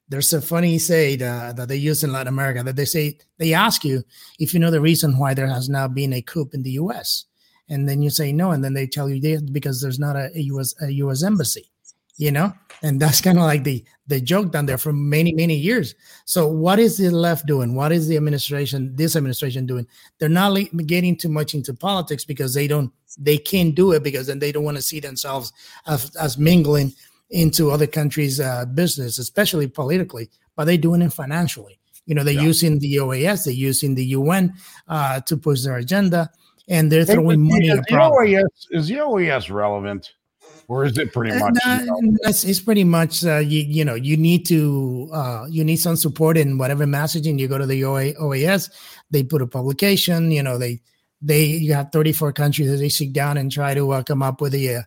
[0.08, 3.54] there's a funny say that, that they use in Latin America that they say, they
[3.54, 4.02] ask you
[4.38, 7.26] if you know the reason why there has now been a coup in the U.S.
[7.68, 8.50] And then you say no.
[8.50, 10.74] And then they tell you they, because there's not a, a U.S.
[10.80, 11.22] a U.S.
[11.22, 11.69] embassy
[12.20, 12.52] you know?
[12.82, 15.94] And that's kind of like the the joke down there for many many years.
[16.24, 17.74] So what is the left doing?
[17.74, 19.86] What is the administration this administration doing?
[20.18, 20.56] They're not
[20.86, 24.52] getting too much into politics because they don't they can't do it because then they
[24.52, 25.52] don't want to see themselves
[25.86, 26.92] as, as mingling
[27.30, 31.78] into other countries uh, business especially politically but they're doing it financially.
[32.06, 32.52] You know they're yeah.
[32.52, 34.54] using the oas they're using the un
[34.88, 36.30] uh, to push their agenda
[36.68, 40.12] and they're throwing money is the, OAS, is the oas relevant
[40.70, 41.58] or is it pretty uh, much?
[41.66, 42.18] Uh, you know?
[42.22, 45.96] it's, it's, pretty much uh, you you know you need to uh, you need some
[45.96, 48.70] support in whatever messaging you go to the OA, OAS.
[49.10, 50.30] They put a publication.
[50.30, 50.80] You know they
[51.20, 54.40] they you have 34 countries that they sit down and try to uh, come up
[54.40, 54.82] with a uh,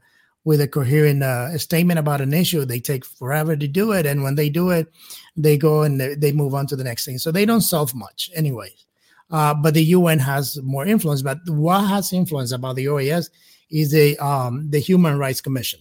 [0.45, 2.63] with a coherent uh, statement about an issue.
[2.63, 4.87] They take forever to do it, and when they do it,
[5.35, 7.17] they go and they, they move on to the next thing.
[7.17, 8.85] So they don't solve much, anyways.
[9.29, 11.21] Uh, but the UN has more influence.
[11.21, 13.29] But what has influence about the OAS
[13.73, 15.79] is a um, the Human Rights Commission.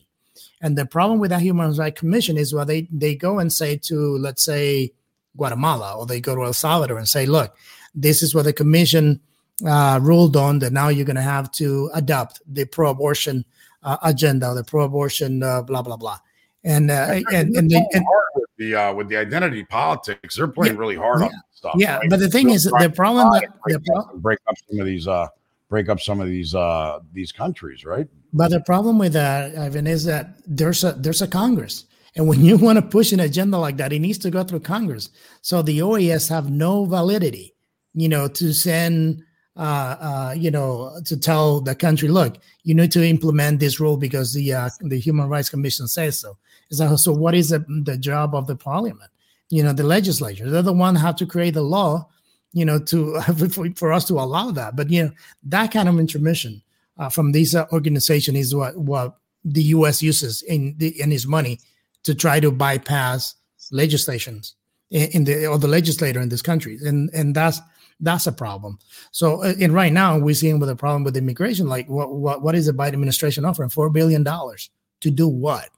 [0.62, 3.76] And the problem with that Human Rights Commission is where they, they go and say
[3.76, 4.93] to, let's say,
[5.36, 7.55] Guatemala, or they go to El Salvador and say, look,
[7.95, 9.20] this is what the commission
[9.66, 13.45] uh, ruled on that now you're going to have to adopt the pro abortion
[13.82, 16.18] uh, agenda, the pro abortion, uh, blah, blah, blah.
[16.64, 20.74] And, uh, and, and, they, and with the, uh, with the identity politics, they're playing
[20.74, 21.74] yeah, really hard yeah, on stuff.
[21.76, 21.97] Yeah.
[21.99, 22.09] Right?
[22.09, 25.26] But the thing is, the problem that break, break up some of these, uh,
[25.72, 28.06] break up some of these uh these countries, right?
[28.34, 31.86] But the problem with that, Ivan, is that there's a there's a Congress.
[32.14, 34.60] And when you want to push an agenda like that, it needs to go through
[34.60, 35.08] Congress.
[35.40, 37.54] So the OAS have no validity,
[37.94, 39.24] you know, to send
[39.56, 43.96] uh, uh, you know, to tell the country, look, you need to implement this rule
[43.96, 46.36] because the uh, the Human Rights Commission says so.
[46.70, 49.10] So, so what is the, the job of the parliament?
[49.50, 50.48] You know, the legislature.
[50.50, 52.08] They're the one have to create the law
[52.53, 53.20] you know, to
[53.74, 54.76] for, us to allow that.
[54.76, 55.12] But you know,
[55.44, 56.62] that kind of intermission
[56.98, 60.03] uh, from these uh, organization is what what the U.S.
[60.03, 61.59] uses in the in his money
[62.05, 63.34] to try to bypass
[63.70, 64.55] legislations
[64.90, 67.61] in, in the or the legislator in this country, and and that's
[68.00, 68.78] that's a problem.
[69.12, 71.68] So, uh, and right now we're seeing with a problem with immigration.
[71.68, 73.70] Like, what what what is the Biden administration offering?
[73.70, 75.70] Four billion dollars to do what?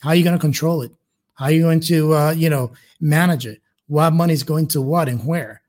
[0.00, 0.92] How are you going to control it?
[1.34, 3.60] How are you going to uh, you know manage it?
[3.88, 5.62] What money is going to what and where?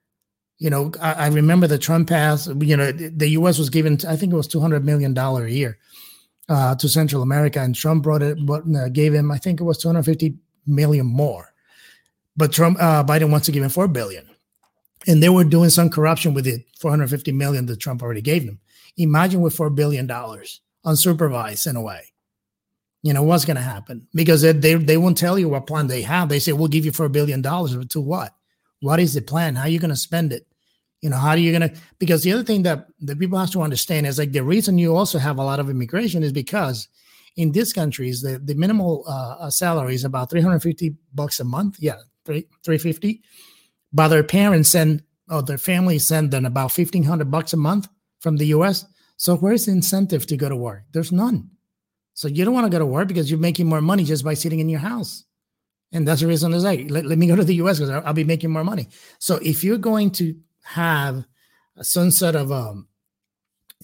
[0.60, 2.47] You know, I, I remember the Trump pass.
[2.47, 3.60] You know, the U.S.
[3.60, 5.78] was given, I think it was two hundred million dollar a year
[6.49, 9.64] uh, to Central America, and Trump brought it, but uh, gave him, I think it
[9.64, 11.53] was two hundred fifty million more.
[12.36, 14.28] But Trump, uh, Biden wants to give him four billion,
[15.08, 18.22] and they were doing some corruption with the four hundred fifty million that Trump already
[18.22, 18.60] gave them.
[18.97, 22.14] Imagine with four billion dollars unsupervised in a way
[23.03, 25.88] you know what's going to happen because they, they they won't tell you what plan
[25.88, 28.36] they have they say we'll give you four billion dollars to what
[28.82, 30.47] what is the plan how are you going to spend it
[31.01, 31.80] you know, how are you going to?
[31.99, 34.95] Because the other thing that the people have to understand is like the reason you
[34.95, 36.88] also have a lot of immigration is because
[37.36, 41.39] in these countries the the minimal uh, uh salary is about three hundred fifty bucks
[41.39, 41.78] a month.
[41.80, 43.21] Yeah, three three fifty.
[43.93, 47.88] But their parents send or their families send them about fifteen hundred bucks a month
[48.19, 48.86] from the US.
[49.17, 50.84] So where's the incentive to go to work?
[50.93, 51.49] There's none.
[52.15, 54.34] So you don't want to go to work because you're making more money just by
[54.34, 55.25] sitting in your house.
[55.92, 58.08] And that's the reason is like, let, let me go to the US because I'll,
[58.08, 58.90] I'll be making more money.
[59.20, 61.26] So if you're going to have
[61.78, 62.88] a sort of um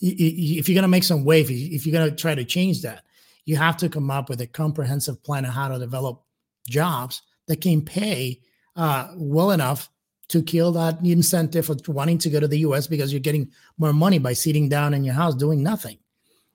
[0.01, 3.03] if you're going to make some wave if you're going to try to change that
[3.45, 6.23] you have to come up with a comprehensive plan of how to develop
[6.67, 8.39] jobs that can pay
[8.75, 9.89] uh, well enough
[10.29, 13.93] to kill that incentive of wanting to go to the US because you're getting more
[13.93, 15.97] money by sitting down in your house doing nothing.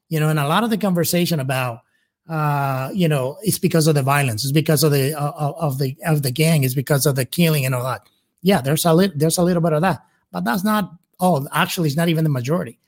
[0.08, 1.80] You know, and a lot of the conversation about
[2.28, 5.96] uh, you know, it's because of the violence, it's because of the uh, of the
[6.04, 8.02] of the gang, it's because of the killing and all that.
[8.42, 11.48] Yeah, there's a little there's a little bit of that, but that's not all.
[11.52, 12.78] Actually, it's not even the majority.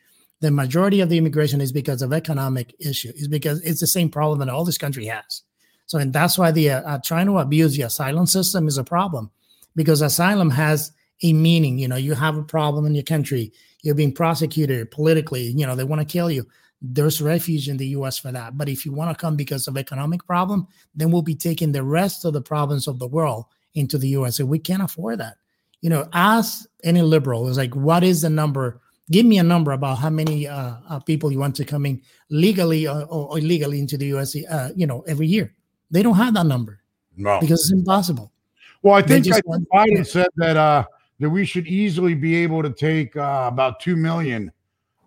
[0.41, 3.13] The majority of the immigration is because of economic issue.
[3.15, 5.43] Is because it's the same problem that all this country has.
[5.87, 8.85] So, and that's why the uh, uh, trying to abuse the asylum system is a
[8.85, 9.31] problem
[9.75, 11.79] because asylum has a meaning.
[11.79, 15.75] You know, you have a problem in your country, you're being prosecuted politically, you know,
[15.75, 16.47] they want to kill you.
[16.83, 18.57] There's refuge in the US for that.
[18.57, 21.83] But if you want to come because of economic problem, then we'll be taking the
[21.83, 24.41] rest of the problems of the world into the US.
[24.41, 25.37] And we can't afford that.
[25.83, 28.81] You know, ask any liberal, is like, what is the number?
[29.11, 32.03] Give me a number about how many uh, uh, people you want to come in
[32.31, 35.55] legally or, or illegally into the US, uh, you know, every year.
[35.91, 36.81] They don't have that number.
[37.17, 37.41] No.
[37.41, 38.33] Because it's impossible.
[38.83, 40.85] Well, I think, I think Biden said that uh,
[41.19, 44.51] that we should easily be able to take uh, about two million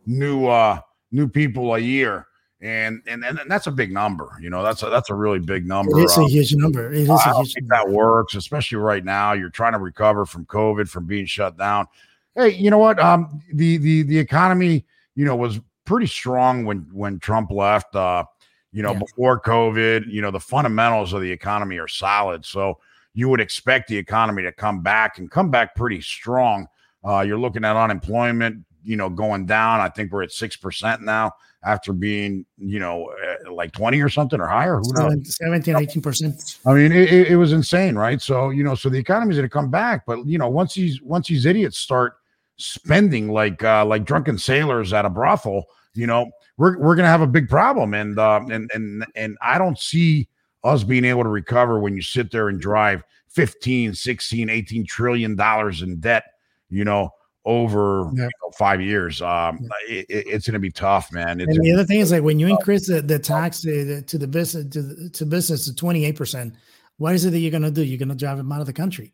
[0.05, 0.79] new uh,
[1.13, 2.27] new people a year,
[2.59, 4.31] and, and and that's a big number.
[4.41, 5.97] You know, that's a that's a really big number.
[5.97, 6.91] It is a uh, huge number.
[6.91, 7.85] It is I a huge think number.
[7.85, 9.33] that works, especially right now.
[9.33, 11.87] You're trying to recover from COVID, from being shut down.
[12.35, 12.99] Hey, you know what?
[12.99, 14.85] Um, the the the economy,
[15.15, 17.95] you know, was pretty strong when when Trump left.
[17.95, 18.25] Uh,
[18.73, 18.99] you know, yeah.
[18.99, 22.43] before COVID, you know, the fundamentals of the economy are solid.
[22.43, 22.79] So
[23.13, 26.67] you would expect the economy to come back and come back pretty strong.
[27.07, 29.79] Uh, you're looking at unemployment, you know, going down.
[29.79, 34.09] I think we're at six percent now after being, you know, uh, like 20 or
[34.09, 34.77] something or higher.
[34.77, 35.37] Who knows?
[35.37, 36.59] 17, 18 percent.
[36.65, 38.21] I mean, it, it, was insane, right?
[38.21, 41.01] So, you know, so the economy's going to come back, but you know, once these
[41.01, 42.15] once these idiots start
[42.57, 47.09] spending like uh, like drunken sailors at a brothel, you know, we're we're going to
[47.09, 50.27] have a big problem, and uh, and and and I don't see
[50.63, 55.35] us being able to recover when you sit there and drive 15 16 18 trillion
[55.35, 56.23] dollars in debt
[56.69, 57.09] you know
[57.45, 58.23] over yeah.
[58.23, 59.97] you know, five years um yeah.
[59.97, 61.41] it, it's going to be tough man.
[61.41, 64.17] It's and the other thing is like when you increase the, the tax to, to
[64.17, 66.55] the business to, to business to 28 percent
[66.97, 67.83] what is it that you're going to do?
[67.83, 69.13] You're going to drive them out of the country.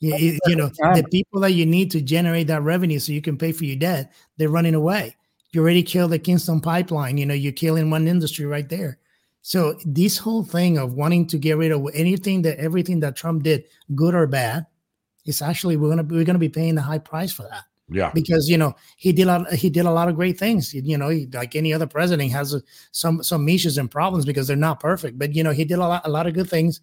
[0.00, 3.38] You, you know the people that you need to generate that revenue so you can
[3.38, 5.16] pay for your debt they're running away.
[5.52, 8.98] You already killed the Keystone pipeline you know you're killing one industry right there.
[9.40, 13.44] So this whole thing of wanting to get rid of anything that everything that Trump
[13.44, 13.64] did,
[13.94, 14.66] good or bad,
[15.26, 17.64] is actually we're gonna we're gonna be paying a high price for that.
[17.88, 20.72] Yeah, because you know he did a, he did a lot of great things.
[20.72, 22.62] You know, he, like any other president, has a,
[22.92, 25.18] some some issues and problems because they're not perfect.
[25.18, 26.80] But you know, he did a lot a lot of good things,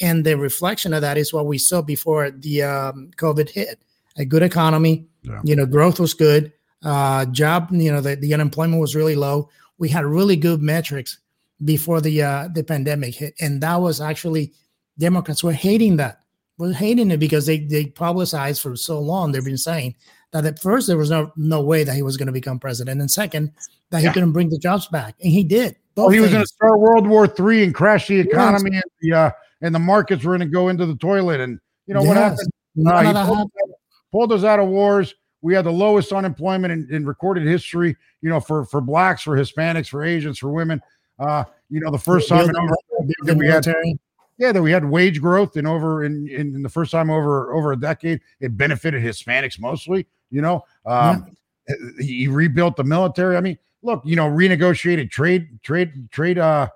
[0.00, 3.82] and the reflection of that is what we saw before the um, COVID hit.
[4.16, 5.40] A good economy, yeah.
[5.44, 6.52] you know, growth was good.
[6.82, 9.48] Uh, job, you know, the, the unemployment was really low.
[9.78, 11.18] We had really good metrics
[11.64, 14.52] before the uh, the pandemic hit, and that was actually
[14.98, 16.17] Democrats were hating that,
[16.58, 19.32] were hating it because they they publicized for so long.
[19.32, 19.94] They've been saying
[20.32, 23.00] that at first there was no no way that he was going to become president,
[23.00, 23.52] and second
[23.90, 24.08] that yeah.
[24.08, 25.76] he couldn't bring the jobs back, and he did.
[25.96, 28.82] Well, he was going to start World War Three and crash the economy, yes.
[28.82, 29.30] and the uh,
[29.62, 31.40] and the markets were going to go into the toilet.
[31.40, 32.08] And you know yes.
[32.08, 32.52] what happened?
[32.86, 33.50] Uh, he pulled,
[34.12, 35.14] pulled us out of wars.
[35.40, 37.96] We had the lowest unemployment in, in recorded history.
[38.20, 40.80] You know, for for blacks, for Hispanics, for Asians, for women.
[41.18, 43.66] Uh, you know, the first time that we had,
[44.38, 47.52] yeah, that we had wage growth in over in, in, in the first time over
[47.52, 48.20] over a decade.
[48.40, 50.06] It benefited Hispanics mostly.
[50.30, 51.36] You know, um,
[51.68, 51.74] yeah.
[51.98, 53.36] he rebuilt the military.
[53.36, 56.68] I mean, look, you know, renegotiated trade trade trade uh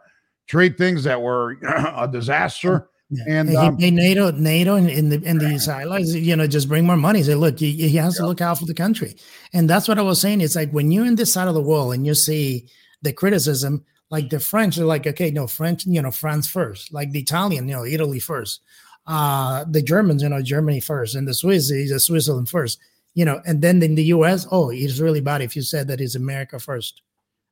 [0.49, 1.59] trade things that were
[1.97, 2.89] a disaster.
[3.11, 3.25] Yeah.
[3.29, 6.87] And um, he NATO, NATO, in, in the in the allies, you know, just bring
[6.87, 7.23] more money.
[7.23, 8.23] Say, look, he, he has yeah.
[8.23, 9.17] to look out for the country,
[9.53, 10.41] and that's what I was saying.
[10.41, 12.69] It's like when you're in this side of the world and you see
[13.03, 16.93] the criticism, like the French are like, okay, no, French, you know, France first.
[16.93, 18.61] Like the Italian, you know, Italy first.
[19.07, 22.79] Uh, the Germans, you know, Germany first, and the Swiss is a Switzerland first.
[23.15, 26.01] You know, and then in the U.S., oh, it's really bad if you said that
[26.01, 27.01] it's America first.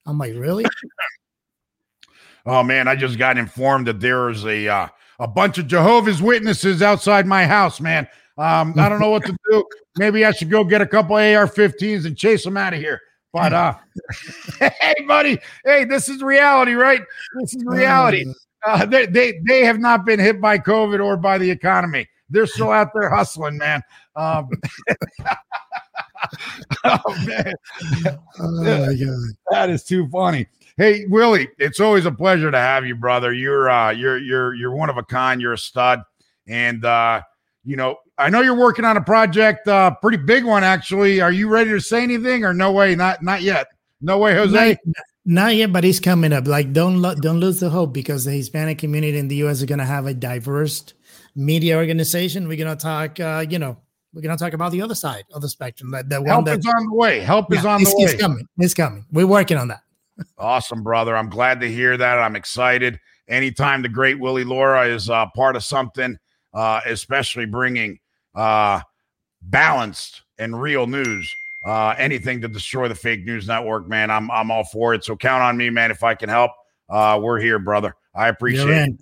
[0.04, 0.66] I'm like, really?
[2.46, 4.88] oh man, I just got informed that there is a uh,
[5.18, 8.06] a bunch of Jehovah's Witnesses outside my house, man.
[8.36, 9.64] Um, I don't know what to do.
[9.98, 13.00] Maybe I should go get a couple AR-15s and chase them out of here.
[13.32, 13.74] But uh,
[14.58, 17.02] hey, buddy, hey, this is reality, right?
[17.40, 18.24] This is reality.
[18.24, 18.34] Mm.
[18.66, 22.06] Uh, they, they they have not been hit by COVID or by the economy.
[22.28, 23.82] They're still out there hustling, man.
[24.16, 24.48] Um,
[26.84, 27.54] oh man,
[28.38, 30.46] oh my god, that is too funny.
[30.76, 33.32] Hey Willie, it's always a pleasure to have you, brother.
[33.32, 35.40] You're uh, you're you're you're one of a kind.
[35.40, 36.02] You're a stud,
[36.46, 37.22] and uh,
[37.64, 41.20] you know I know you're working on a project, uh, pretty big one actually.
[41.20, 42.94] Are you ready to say anything, or no way?
[42.94, 43.68] Not not yet.
[44.00, 44.78] No way, Jose.
[44.84, 46.46] Not, not yet, but it's coming up.
[46.46, 49.58] Like don't lo- don't lose the hope because the Hispanic community in the U.S.
[49.58, 50.94] is going to have a diverse
[51.34, 52.48] media organization.
[52.48, 53.76] We're going to talk, uh, you know,
[54.12, 55.90] we're going to talk about the other side of the spectrum.
[55.92, 57.20] That, that help one is on the way.
[57.20, 58.04] Help yeah, is on the way.
[58.04, 58.46] It's coming.
[58.58, 59.06] It's coming.
[59.12, 59.82] We're working on that.
[60.38, 61.16] awesome, brother.
[61.16, 62.18] I'm glad to hear that.
[62.18, 62.98] I'm excited.
[63.28, 66.18] Anytime the great Willie Lora is uh, part of something,
[66.52, 67.98] uh, especially bringing
[68.34, 68.80] uh,
[69.42, 71.32] balanced and real news,
[71.66, 75.04] uh, anything to destroy the fake news network, man, I'm I'm all for it.
[75.04, 75.90] So count on me, man.
[75.90, 76.52] If I can help,
[76.88, 77.94] uh, we're here, brother.
[78.14, 78.82] I appreciate You're it.
[78.82, 78.98] In.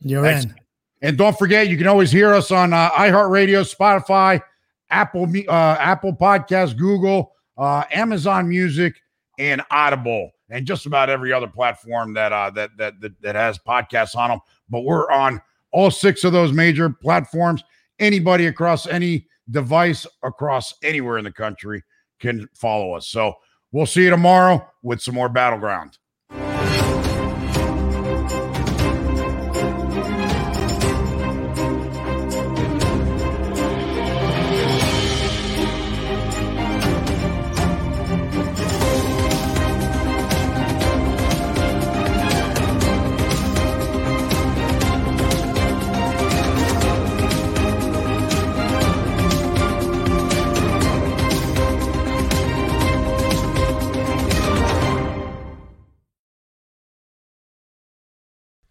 [0.00, 0.44] You're Thanks.
[0.44, 0.54] in.
[1.02, 4.40] And don't forget, you can always hear us on uh, iHeartRadio, Spotify,
[4.88, 8.94] Apple, uh, Apple Podcast, Google, uh, Amazon Music,
[9.38, 13.58] and Audible, and just about every other platform that, uh, that that that that has
[13.58, 14.40] podcasts on them.
[14.70, 15.40] But we're on
[15.72, 17.62] all six of those major platforms.
[17.98, 21.82] Anybody across any device across anywhere in the country
[22.20, 23.08] can follow us.
[23.08, 23.34] So
[23.72, 25.98] we'll see you tomorrow with some more battleground.